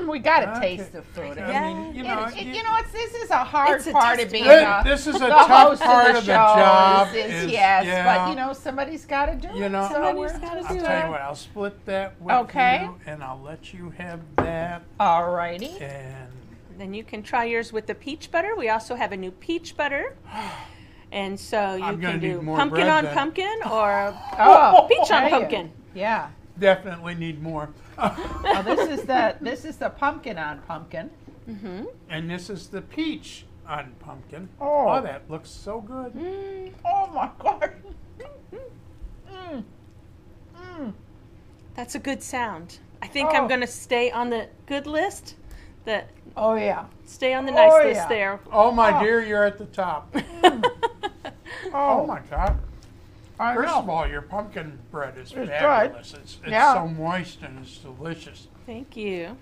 we 0.07 0.19
got 0.19 0.53
to 0.53 0.59
taste 0.59 0.91
the 0.93 1.01
food. 1.01 1.37
I 1.37 1.49
Yeah. 1.51 1.73
mean, 1.73 1.95
you 1.95 2.03
It- 2.03 2.07
know, 2.07 2.25
it- 2.25 2.35
you- 2.37 2.53
you 2.53 2.63
know, 2.63 2.75
it's 2.77 2.91
this 2.91 3.13
is 3.15 3.29
a 3.29 3.43
hard 3.43 3.77
It's 3.77 3.87
a 3.87 3.91
part 3.91 4.15
of 4.19 4.29
test 4.29 4.31
being 4.33 4.45
run. 4.47 4.81
a, 4.85 4.89
This 4.89 5.07
is 5.07 5.15
a 5.15 5.19
the 5.19 5.27
tough 5.27 5.49
host 5.49 5.81
part 5.81 6.09
of 6.11 6.15
of 6.17 6.25
the, 6.25 6.31
the 6.31 6.37
show. 6.53 6.55
job 6.61 7.07
Is, 7.09 7.15
is 7.15 7.43
is- 7.45 7.51
yes, 7.51 7.85
yeah. 7.85 8.17
but 8.25 8.29
you 8.29 8.35
know 8.35 8.53
somebody's 8.53 9.05
got 9.05 9.25
to 9.27 9.35
do 9.35 9.47
You 9.57 9.65
it. 9.65 9.69
know, 9.69 9.87
so 9.87 9.93
Somebody's 9.93 10.17
we're 10.19 10.39
gotta 10.39 10.61
just, 10.61 10.69
I'll 10.71 10.75
do 10.77 10.81
tell 10.83 10.99
it. 11.01 11.05
you 11.05 11.11
what. 11.11 11.21
I'll 11.21 11.35
split 11.35 11.85
that 11.85 12.21
with 12.21 12.35
Okay. 12.35 12.83
you, 12.83 12.99
and 13.05 13.23
I'll 13.23 13.41
let 13.41 13.73
you 13.73 13.89
have 13.97 14.19
that. 14.37 14.83
All 14.99 15.31
righty. 15.31 15.77
And 15.79 16.31
Then 16.77 16.93
you 16.93 17.03
can 17.03 17.23
try 17.23 17.45
yours 17.45 17.71
with 17.73 17.87
the 17.87 17.95
peach 17.95 18.31
butter. 18.31 18.53
We 18.55 18.69
also 18.69 18.95
have 18.95 19.11
a 19.11 19.17
new 19.17 19.31
peach 19.31 19.75
butter. 19.77 20.15
And 21.15 21.39
so 21.39 21.75
you 21.75 21.83
I'm 21.83 21.99
can 22.01 22.19
do 22.19 22.41
pumpkin 22.43 22.87
on 22.89 23.05
then. 23.05 23.13
pumpkin 23.15 23.57
or 23.71 24.13
Oh, 24.37 24.85
peach 24.89 24.99
on 24.99 25.07
there 25.09 25.23
you- 25.25 25.29
pumpkin. 25.29 25.71
Yeah. 25.95 26.27
definitely 26.59 27.15
need 27.15 27.41
more. 27.41 27.69
Now 27.97 28.61
this 28.61 28.89
is 28.99 29.05
the 29.05 29.35
this 29.41 29.63
is 29.65 29.77
the 29.77 29.89
pumpkin 29.89 30.37
on 30.37 30.59
pumpkin. 30.67 31.09
and 32.09 32.29
this 32.29 32.49
is 32.49 32.67
the 32.67 32.81
peach 32.81 33.45
on 33.67 33.93
pumpkin. 33.99 34.49
Oh. 34.59 35.01
that 35.01 35.21
looks 35.29 35.49
so 35.49 35.79
good. 35.81 36.11
Oh 36.85 37.07
my 37.13 37.29
god. 37.39 37.71
Mm. 39.31 39.63
Mm. 40.57 40.93
That's 41.75 41.95
a 41.95 41.99
good 41.99 42.21
sound. 42.21 42.79
I 43.01 43.07
think 43.07 43.29
Oh. 43.31 43.35
I'm 43.37 43.47
going 43.47 43.61
to 43.61 43.67
stay 43.67 44.11
on 44.11 44.29
the 44.29 44.47
good 44.65 44.87
list. 44.87 45.35
The 45.85 46.03
Oh 46.37 46.55
yeah. 46.55 46.85
stay 47.05 47.33
on 47.33 47.45
the 47.45 47.51
nice 47.51 47.71
Oh, 47.73 47.77
list 47.87 47.95
yeah. 48.01 48.07
there. 48.07 48.39
Oh 48.51 48.71
my 48.71 48.97
Oh. 48.97 49.03
dear, 49.03 49.23
you're 49.23 49.43
at 49.45 49.57
the 49.57 49.65
top. 49.65 50.15
Oh, 51.73 52.01
Oh 52.01 52.05
my 52.07 52.19
god. 52.29 52.59
I 53.39 53.53
First 53.55 53.69
know. 53.73 53.79
of 53.79 53.89
all, 53.89 54.07
your 54.07 54.21
pumpkin 54.21 54.79
bread 54.91 55.17
is 55.17 55.31
good. 55.31 55.47
fabulous. 55.49 56.13
It's, 56.13 56.37
it's 56.41 56.47
Yeah. 56.51 56.73
so 56.75 56.87
moist 56.87 57.41
and 57.41 57.59
it's 57.59 57.77
delicious. 57.79 58.47
Thank 58.65 58.95
you. 58.95 59.35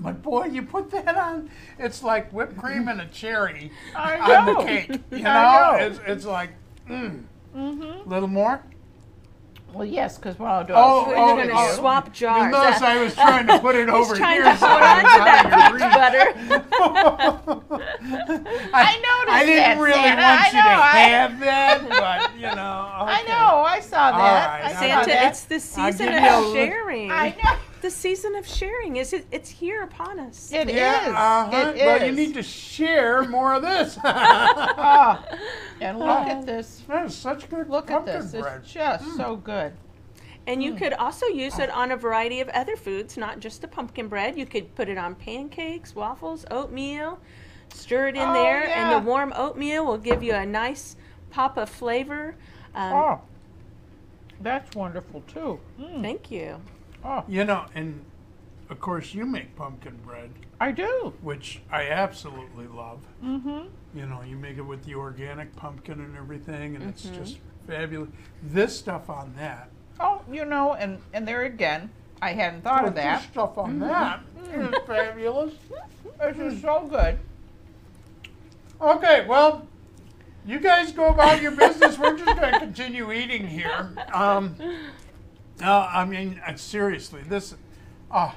But 0.00 0.22
boy, 0.22 0.46
you 0.46 0.62
put 0.62 0.90
that 0.92 1.16
on, 1.16 1.50
it's 1.78 2.02
like 2.02 2.30
whipped 2.32 2.56
cream 2.56 2.88
and 2.88 3.00
a 3.02 3.06
cherry 3.06 3.70
I 3.94 4.18
on 4.18 4.46
the 4.46 4.52
know. 4.54 4.64
cake. 4.64 4.90
You 5.10 5.18
know, 5.22 5.30
I 5.30 5.78
know. 5.80 5.86
It's, 5.86 6.00
it's 6.06 6.24
like, 6.24 6.50
mm. 6.88 7.22
Mm-hmm. 7.54 8.08
Little 8.08 8.28
more? 8.28 8.62
Well, 9.74 9.86
yes, 9.86 10.18
because 10.18 10.38
we're 10.38 10.48
all 10.48 10.64
do. 10.64 10.74
Oh, 10.76 11.04
We're 11.08 11.16
oh, 11.16 11.34
going 11.36 11.48
to 11.48 11.54
oh. 11.56 11.72
swap 11.76 12.12
jars. 12.12 12.42
You'll 12.52 12.62
notice 12.62 12.82
I 12.82 13.02
was 13.02 13.14
trying 13.14 13.46
to 13.46 13.58
put 13.58 13.74
it 13.74 13.88
He's 13.88 13.94
over 13.94 14.14
trying 14.14 14.42
here. 14.42 14.52
to 14.52 14.56
so 14.58 14.66
hold 14.66 14.82
I 14.82 14.98
on 14.98 14.98
to 15.00 15.08
that 15.24 15.46
having 15.48 15.78
peach 15.80 15.92
butter. 15.96 17.72
I 18.74 18.96
noticed 19.00 19.32
I 19.32 19.44
didn't 19.46 19.62
that, 19.62 19.78
really 19.80 19.94
Santa. 19.94 20.22
want 20.22 20.40
I 20.40 20.46
you 20.48 20.52
know, 20.52 20.62
to 20.62 20.84
I- 20.84 21.08
have 21.08 21.40
that, 21.40 21.88
but 21.88 22.36
you 22.36 22.42
know. 22.54 22.86
I 22.90 23.20
okay. 23.22 23.32
know. 23.32 23.62
I 23.64 23.80
saw 23.80 24.10
that. 24.12 24.18
right, 24.18 24.62
I 24.64 24.72
I'll 24.72 24.74
saw 24.74 25.04
Santa, 25.04 25.06
that. 25.06 25.28
it's 25.30 25.44
the 25.44 25.60
season 25.60 26.10
give 26.10 26.22
you 26.22 26.28
a 26.28 26.38
of 26.38 26.44
look. 26.46 26.54
sharing. 26.54 27.10
I 27.10 27.30
know. 27.42 27.56
The 27.82 27.90
season 27.90 28.36
of 28.36 28.46
sharing 28.46 28.96
is 28.96 29.12
it? 29.12 29.26
It's 29.32 29.50
here 29.50 29.82
upon 29.82 30.20
us. 30.20 30.52
It 30.52 30.70
is. 30.70 30.76
Yeah, 30.76 31.12
uh-huh. 31.50 31.72
It 31.74 31.84
well, 31.84 32.06
you 32.06 32.12
need 32.12 32.32
to 32.34 32.42
share 32.42 33.24
more 33.24 33.54
of 33.54 33.62
this. 33.62 33.98
Ah, 34.04 35.24
and 35.80 35.98
look 35.98 36.08
at 36.28 36.46
this. 36.46 36.82
that 36.86 37.06
is 37.06 37.14
such 37.14 37.50
good 37.50 37.68
Look 37.68 37.90
at 37.90 37.96
pumpkin 38.04 38.20
this. 38.30 38.40
bread. 38.40 38.60
It's 38.62 38.72
just 38.72 39.16
so 39.16 39.34
good. 39.34 39.72
And 40.46 40.62
you 40.62 40.74
could 40.74 40.92
also 40.92 41.26
use 41.26 41.58
it 41.58 41.70
on 41.70 41.90
a 41.90 41.96
variety 41.96 42.40
of 42.40 42.48
other 42.50 42.76
foods, 42.76 43.16
not 43.16 43.40
just 43.40 43.60
the 43.62 43.68
pumpkin 43.68 44.06
bread. 44.08 44.38
You 44.38 44.46
could 44.46 44.72
put 44.76 44.88
it 44.88 44.96
on 44.98 45.14
pancakes, 45.16 45.94
waffles, 45.94 46.44
oatmeal, 46.52 47.18
stir 47.74 48.08
it 48.08 48.16
in 48.16 48.22
Oh, 48.22 48.32
there, 48.32 48.68
and 48.68 48.92
the 48.92 48.98
warm 49.08 49.32
oatmeal 49.36 49.84
will 49.86 49.98
give 49.98 50.22
you 50.22 50.34
a 50.34 50.46
nice 50.46 50.96
pop 51.30 51.56
of 51.56 51.68
flavor. 51.68 52.36
Um, 52.76 52.92
Oh, 52.92 53.20
that's 54.40 54.74
wonderful 54.76 55.22
too. 55.22 55.58
Thank 56.00 56.30
you. 56.30 56.60
Oh, 57.04 57.24
You 57.28 57.44
know, 57.44 57.66
and 57.74 58.04
of 58.70 58.80
course 58.80 59.12
you 59.14 59.26
make 59.26 59.54
pumpkin 59.56 59.96
bread, 60.04 60.30
I 60.60 60.70
do. 60.72 61.12
which 61.20 61.60
I 61.70 61.88
absolutely 61.88 62.66
love. 62.66 63.00
Mm-hmm. 63.22 63.66
You 63.98 64.06
know, 64.06 64.22
you 64.26 64.36
make 64.36 64.56
it 64.56 64.62
with 64.62 64.84
the 64.84 64.94
organic 64.94 65.54
pumpkin 65.56 66.00
and 66.00 66.16
everything, 66.16 66.76
and 66.76 66.88
it's 66.88 67.02
just 67.02 67.38
fabulous. 67.66 68.08
This 68.42 68.78
stuff 68.78 69.10
on 69.10 69.34
that. 69.36 69.68
Oh, 70.00 70.22
you 70.30 70.44
know, 70.44 70.74
and 70.74 70.98
and 71.12 71.26
there 71.28 71.42
again, 71.42 71.90
I 72.22 72.32
hadn't 72.32 72.62
thought 72.62 72.86
of 72.86 72.94
that. 72.94 73.22
stuff 73.30 73.58
on 73.58 73.78
that 73.80 74.20
is 74.52 74.74
fabulous. 74.86 75.54
This 76.20 76.36
is 76.38 76.62
so 76.62 76.86
good. 76.88 77.18
Okay, 78.80 79.26
well, 79.28 79.66
you 80.46 80.58
guys 80.58 80.92
go 80.92 81.08
about 81.08 81.40
your 81.42 81.52
business. 81.52 81.98
We're 81.98 82.16
just 82.16 82.36
going 82.38 82.52
to 82.52 82.58
continue 82.58 83.12
eating 83.12 83.46
here. 83.46 83.94
Um, 84.12 84.56
no, 85.62 85.88
I 85.90 86.04
mean, 86.04 86.40
uh, 86.46 86.56
seriously, 86.56 87.22
this, 87.28 87.54
oh, 88.10 88.34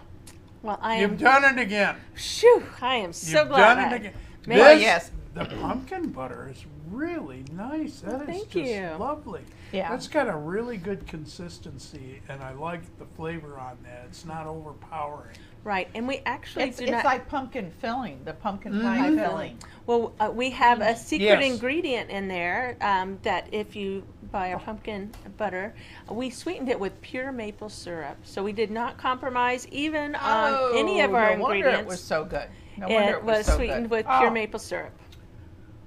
Well, 0.62 0.80
I 0.82 0.96
am. 0.96 1.02
you've 1.12 1.20
done 1.20 1.44
it 1.44 1.60
again. 1.62 1.96
Shoo! 2.16 2.64
I 2.82 2.96
am 2.98 3.12
so 3.14 3.32
glad 3.32 3.40
You've 3.42 3.50
glad. 3.50 3.76
done 3.76 3.80
I- 3.80 3.92
it 3.94 4.00
again. 4.00 4.14
Maybe- 4.48 4.62
Oh, 4.62 4.66
This- 4.76 4.82
yes. 4.82 5.12
The 5.34 5.44
pumpkin 5.46 6.12
butter 6.12 6.48
is 6.50 6.64
really 6.90 7.44
nice. 7.52 8.00
That 8.00 8.22
is 8.22 8.28
thank 8.28 8.50
just 8.52 8.72
you. 8.72 8.90
lovely. 8.98 9.42
Yeah. 9.74 9.90
That's 9.90 10.08
got 10.08 10.30
a 10.30 10.38
really 10.38 10.78
good 10.78 11.06
consistency, 11.08 12.22
and 12.30 12.42
I 12.42 12.54
like 12.54 12.82
the 13.00 13.06
flavor 13.18 13.60
on 13.60 13.78
that. 13.84 14.06
It's 14.08 14.24
not 14.24 14.48
overpowering. 14.48 15.36
Right, 15.66 15.90
and 15.94 16.08
we 16.08 16.22
actually 16.26 16.66
It's, 16.66 16.78
do 16.78 16.84
it's 16.84 16.92
not. 16.94 17.04
like 17.04 17.28
pumpkin 17.28 17.70
filling, 17.80 18.24
the 18.24 18.32
pumpkin 18.34 18.82
pie 18.82 19.10
Mhm. 19.10 19.18
filling. 19.18 19.58
well, 19.88 20.14
uh, 20.22 20.32
we 20.34 20.52
have 20.52 20.80
a 20.80 20.96
secret 20.96 21.26
Yes. 21.42 21.44
ingredient 21.44 22.10
in 22.12 22.30
there 22.30 22.78
um, 22.80 23.20
that 23.24 23.48
if 23.52 23.76
you 23.76 24.04
buy 24.36 24.52
our 24.52 24.60
pumpkin 24.60 25.10
butter, 25.38 25.74
we 26.12 26.30
sweetened 26.30 26.68
it 26.68 26.78
with 26.78 27.00
pure 27.00 27.32
maple 27.32 27.70
syrup. 27.70 28.18
So 28.24 28.44
we 28.44 28.52
did 28.52 28.70
not 28.70 28.98
compromise 28.98 29.66
even 29.72 30.14
on 30.16 30.78
any 30.78 31.00
of 31.00 31.12
Oh, 31.12 31.16
our 31.16 31.38
no 31.38 31.44
wonder 31.44 31.56
ingredients. 31.56 31.82
it 31.84 31.88
was 31.88 32.04
so 32.04 32.26
good. 32.26 32.50
No 32.76 32.90
wonder 32.90 33.12
it 33.14 33.16
it 33.20 33.24
was, 33.24 33.38
was 33.38 33.46
so 33.46 33.56
sweetened 33.56 33.84
good. 33.84 33.92
with 33.92 34.06
pure 34.06 34.28
Oh, 34.28 34.32
maple 34.32 34.60
syrup. 34.60 34.92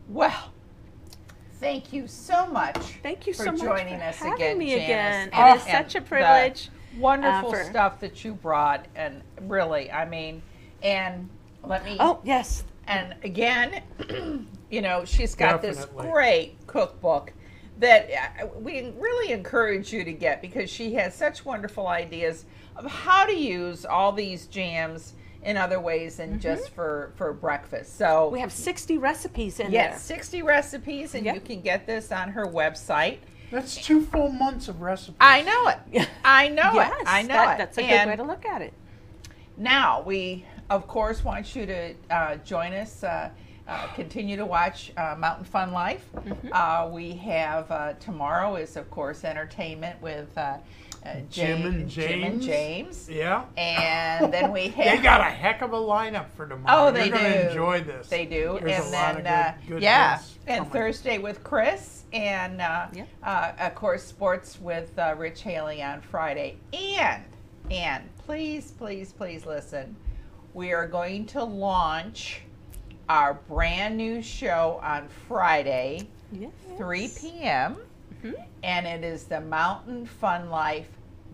Well, 0.08 0.54
thank 1.60 1.92
you 1.92 2.06
so 2.06 2.46
much. 2.46 2.78
Thank 3.02 3.26
you 3.26 3.34
for 3.34 3.44
so 3.44 3.52
much 3.52 3.60
joining 3.60 3.98
for 3.98 4.04
us 4.04 4.16
having 4.16 4.32
again, 4.32 4.56
me 4.56 4.70
Janice, 4.70 4.84
again. 4.84 5.30
and- 5.34 5.56
It 5.60 5.66
is 5.66 5.70
such 5.70 5.94
a 5.96 6.00
privilege. 6.00 6.70
Wonderful 6.96 7.54
uh, 7.54 7.64
stuff 7.64 8.00
that 8.00 8.24
you 8.24 8.32
brought, 8.32 8.86
and 8.96 9.20
really, 9.42 9.92
I 9.92 10.06
mean, 10.06 10.40
and 10.82 11.28
let 11.62 11.84
me. 11.84 11.98
Oh 12.00 12.20
yes, 12.24 12.64
And 12.86 13.14
again, 13.22 13.82
you 14.70 14.80
know, 14.80 15.04
she's 15.04 15.34
got 15.34 15.60
this 15.60 15.84
great 15.98 16.56
cookbook 16.66 17.34
that 17.78 18.10
uh, 18.42 18.46
we 18.58 18.92
really 18.98 19.32
encourage 19.32 19.92
you 19.92 20.04
to 20.04 20.12
get 20.12 20.42
because 20.42 20.68
she 20.70 20.94
has 20.94 21.14
such 21.14 21.44
wonderful 21.44 21.86
ideas 21.86 22.44
of 22.76 22.86
how 22.86 23.24
to 23.26 23.34
use 23.34 23.84
all 23.84 24.12
these 24.12 24.46
jams 24.46 25.14
in 25.44 25.56
other 25.56 25.78
ways 25.80 26.16
than 26.16 26.40
just 26.40 26.70
for 26.70 27.12
for 27.16 27.32
breakfast. 27.32 27.96
So 27.96 28.04
Mm-hmm. 28.06 28.32
we 28.34 28.40
have 28.40 28.52
60 28.52 28.98
recipes 28.98 29.60
in 29.60 29.70
there. 29.70 29.90
yes, 29.90 30.02
60 30.02 30.42
recipes 30.42 31.14
and 31.14 31.24
Yep. 31.24 31.34
you 31.36 31.40
can 31.40 31.60
get 31.60 31.86
this 31.86 32.10
on 32.12 32.30
her 32.30 32.46
website. 32.46 33.18
That's 33.50 33.76
two 33.76 34.02
full 34.04 34.28
months 34.30 34.68
of 34.68 34.80
recipes. 34.82 35.16
I 35.20 35.42
know 35.42 35.68
it. 35.68 36.08
I 36.24 36.48
know 36.48 36.72
yes, 36.74 36.92
it. 37.00 37.06
I 37.06 37.22
know 37.22 37.28
that- 37.28 37.54
it. 37.54 37.58
That's 37.58 37.78
a 37.78 37.82
good 37.82 38.06
way 38.08 38.16
to 38.16 38.22
look 38.24 38.44
at 38.44 38.60
it. 38.62 38.74
Now, 39.56 40.02
we, 40.02 40.44
of 40.70 40.86
course, 40.86 41.24
want 41.24 41.56
you 41.56 41.66
to 41.66 41.94
uh, 42.10 42.36
join 42.36 42.72
us, 42.74 43.02
uh, 43.02 43.30
uh, 43.68 43.86
continue 43.94 44.36
to 44.36 44.46
watch 44.46 44.92
uh, 44.96 45.14
Mountain 45.18 45.44
Fun 45.44 45.72
Life. 45.72 46.04
Mm-hmm. 46.16 46.48
Uh, 46.52 46.88
we 46.88 47.12
have 47.12 47.70
uh, 47.70 47.92
tomorrow 47.94 48.56
is, 48.56 48.76
of 48.76 48.90
course, 48.90 49.24
entertainment 49.24 50.00
with 50.00 50.36
uh, 50.38 50.56
uh, 51.04 51.14
Jim 51.30 51.66
and 51.66 51.88
James- 51.88 51.94
Jim 51.94 52.22
and 52.24 52.42
James. 52.42 53.08
Yeah. 53.10 53.44
And 53.56 54.32
then 54.32 54.50
we 54.52 54.68
have. 54.68 54.96
They 54.96 55.02
got 55.02 55.20
a 55.20 55.24
heck 55.24 55.60
of 55.62 55.72
a 55.72 55.76
lineup 55.78 56.30
for 56.30 56.48
tomorrow. 56.48 56.88
Oh, 56.88 56.90
they 56.90 57.08
You're 57.08 57.16
gonna 57.16 57.42
do. 57.42 57.48
enjoy 57.50 57.80
this. 57.82 58.08
They 58.08 58.24
do, 58.26 58.58
There's 58.62 58.84
and 58.86 58.94
then 58.94 59.26
uh, 59.26 59.54
good, 59.60 59.68
good 59.74 59.82
yeah, 59.82 60.20
and 60.46 60.58
coming. 60.64 60.72
Thursday 60.72 61.18
with 61.18 61.44
Chris, 61.44 62.04
and 62.12 62.60
uh, 62.60 62.86
uh, 63.22 63.52
of 63.60 63.74
course 63.74 64.02
sports 64.02 64.58
with 64.60 64.98
uh, 64.98 65.14
Rich 65.18 65.42
Haley 65.42 65.82
on 65.82 66.00
Friday. 66.00 66.56
And 66.72 67.22
and 67.70 68.04
please, 68.24 68.70
please, 68.72 69.12
please 69.12 69.44
listen. 69.44 69.94
We 70.54 70.72
are 70.72 70.88
going 70.88 71.26
to 71.26 71.44
launch 71.44 72.40
our 73.08 73.34
brand 73.48 73.96
new 73.96 74.22
show 74.22 74.80
on 74.82 75.08
Friday, 75.26 76.08
Yes. 76.32 76.50
3 76.76 77.08
p.m. 77.18 77.76
and 78.62 78.86
it 78.86 79.02
is 79.02 79.24
the 79.24 79.40
Mountain 79.40 80.04
Fun 80.06 80.50
Life 80.50 80.90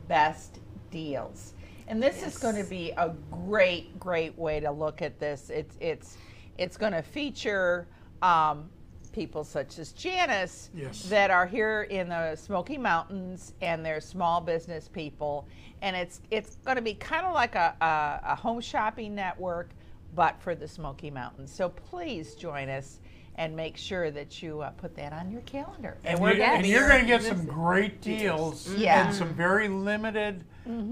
Best 0.07 0.61
Deals. 0.91 1.55
And 1.89 2.01
this 2.03 2.23
is 2.25 2.39
going 2.39 2.57
to 2.57 2.65
be 2.69 2.93
a 2.97 3.13
great, 3.31 3.99
great 3.99 4.39
way 4.39 4.61
to 4.61 4.71
look 4.71 5.03
at 5.03 5.19
this. 5.19 5.51
It's 5.51 5.77
it's 5.81 6.17
it's 6.57 6.77
going 6.77 6.93
to 6.93 7.03
feature 7.03 7.89
um, 8.23 8.71
people 9.13 9.43
such 9.45 9.79
as 9.79 9.93
Janice 9.93 10.71
Yes. 10.75 11.03
that 11.09 11.31
are 11.31 11.47
here 11.47 11.83
in 11.91 12.09
the 12.09 12.37
Smoky 12.37 12.79
Mountains, 12.79 13.53
and 13.61 13.85
they're 13.85 14.01
small 14.01 14.41
business 14.41 14.89
people. 14.89 15.47
And 15.83 15.97
it's 15.97 16.21
it's 16.31 16.55
going 16.65 16.77
to 16.77 16.83
be 16.83 16.95
kind 16.95 17.27
of 17.27 17.35
like 17.35 17.57
a, 17.57 17.75
a, 17.81 18.33
a 18.33 18.35
home 18.37 18.61
shopping 18.61 19.15
network, 19.15 19.71
but 20.14 20.40
for 20.40 20.55
the 20.55 20.68
Smoky 20.68 21.11
Mountains. 21.11 21.53
So 21.53 21.68
please 21.68 22.35
join 22.35 22.68
us 22.68 23.00
and 23.37 23.57
make 23.57 23.77
sure 23.77 24.11
that 24.12 24.42
you 24.42 24.61
uh, 24.61 24.70
put 24.70 24.94
that 24.94 25.12
on 25.12 25.31
your 25.31 25.40
calendar. 25.42 25.96
And, 26.05 26.20
we're 26.20 26.35
you, 26.35 26.42
and 26.42 26.64
you're 26.64 26.87
going 26.88 27.00
to 27.00 27.07
get 27.07 27.22
some 27.22 27.44
great 27.44 28.00
deals 28.00 28.72
Yeah. 28.74 29.07
and 29.07 29.14
some 29.14 29.35
very 29.35 29.66
limited 29.68 30.44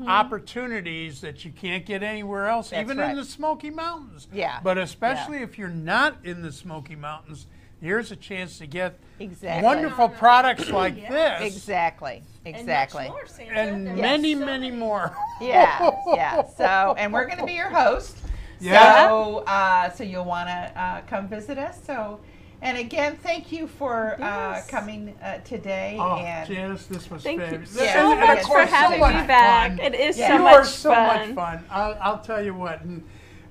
opportunities 0.08 1.20
that 1.20 1.44
you 1.44 1.52
can't 1.52 1.86
get 1.86 2.02
anywhere 2.02 2.48
else, 2.48 2.70
That's 2.70 2.82
even 2.82 2.98
right. 2.98 3.10
in 3.10 3.16
the 3.16 3.24
Smoky 3.24 3.70
Mountains. 3.70 4.26
Yeah. 4.32 4.58
But 4.62 4.76
especially 4.78 5.38
if 5.38 5.56
you're 5.56 5.68
not 5.68 6.16
in 6.24 6.42
the 6.42 6.50
Smoky 6.52 6.96
Mountains, 6.96 7.46
here's 7.80 8.10
a 8.10 8.16
chance 8.16 8.58
to 8.58 8.66
get 8.66 8.98
Exactly. 9.20 9.64
wonderful 9.64 10.08
products 10.08 10.68
like 10.68 10.96
this. 11.08 11.54
Exactly. 11.54 12.22
Exactly. 12.44 13.08
And 13.50 13.84
Yes. 13.86 13.96
many, 13.98 14.34
many 14.34 14.70
more. 14.72 15.16
Yeah, 15.40 15.90
yeah. 16.14 16.42
So, 16.56 16.94
and 16.98 17.12
we're 17.12 17.26
going 17.26 17.38
to 17.38 17.46
be 17.46 17.54
your 17.54 17.70
host. 17.70 18.16
Yeah. 18.62 19.08
So, 19.08 19.38
uh, 19.46 19.90
so 19.90 20.04
you'll 20.04 20.24
want 20.24 20.48
to 20.48 20.80
uh, 20.80 21.00
come 21.02 21.28
visit 21.28 21.58
us. 21.58 21.78
So, 21.84 22.20
and 22.62 22.78
again, 22.78 23.16
thank 23.22 23.50
you 23.50 23.66
for 23.66 24.14
uh, 24.14 24.18
Yes. 24.54 24.66
coming 24.68 25.16
uh, 25.22 25.38
today. 25.38 25.96
Oh, 25.98 26.16
and 26.18 26.48
Janice, 26.48 26.86
this 26.86 27.10
was 27.10 27.22
Thank 27.24 27.40
you 27.40 27.46
fabulous. 27.46 27.70
so 27.70 27.82
Yeah, 27.82 28.02
And- 28.04 28.12
and 28.12 28.20
much 28.28 28.38
of 28.38 28.42
for 28.44 28.48
course, 28.52 28.70
so 28.70 28.76
having 28.76 29.00
much 29.00 29.20
me 29.22 29.26
back. 29.26 29.70
fun. 29.70 29.80
It 29.80 29.94
is 29.96 30.16
Yeah. 30.16 30.28
so 30.28 30.34
you 30.34 30.42
much 30.44 30.54
are 30.54 30.64
so 30.64 30.94
fun. 30.94 31.06
much 31.06 31.34
fun. 31.34 31.64
I'll, 31.70 31.98
I'll 32.00 32.20
tell 32.20 32.42
you 32.42 32.54
what. 32.54 32.82
And, 32.82 33.02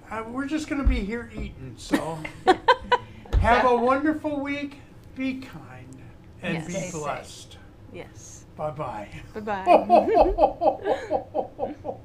uh, 0.09 0.23
we're 0.29 0.47
just 0.47 0.69
going 0.69 0.81
to 0.81 0.87
be 0.87 1.01
here 1.01 1.29
eating. 1.33 1.73
So 1.77 2.19
have 3.41 3.65
a 3.65 3.75
wonderful 3.75 4.39
week. 4.39 4.77
Be 5.15 5.39
kind 5.39 5.97
and 6.41 6.53
Yes. 6.55 6.67
be 6.67 6.71
Stay 6.73 6.81
safe. 6.89 7.01
blessed. 7.01 7.57
Yes. 7.93 8.45
Bye 8.55 8.71
bye. 8.71 9.09
Bye 9.33 9.41
bye. 9.65 11.95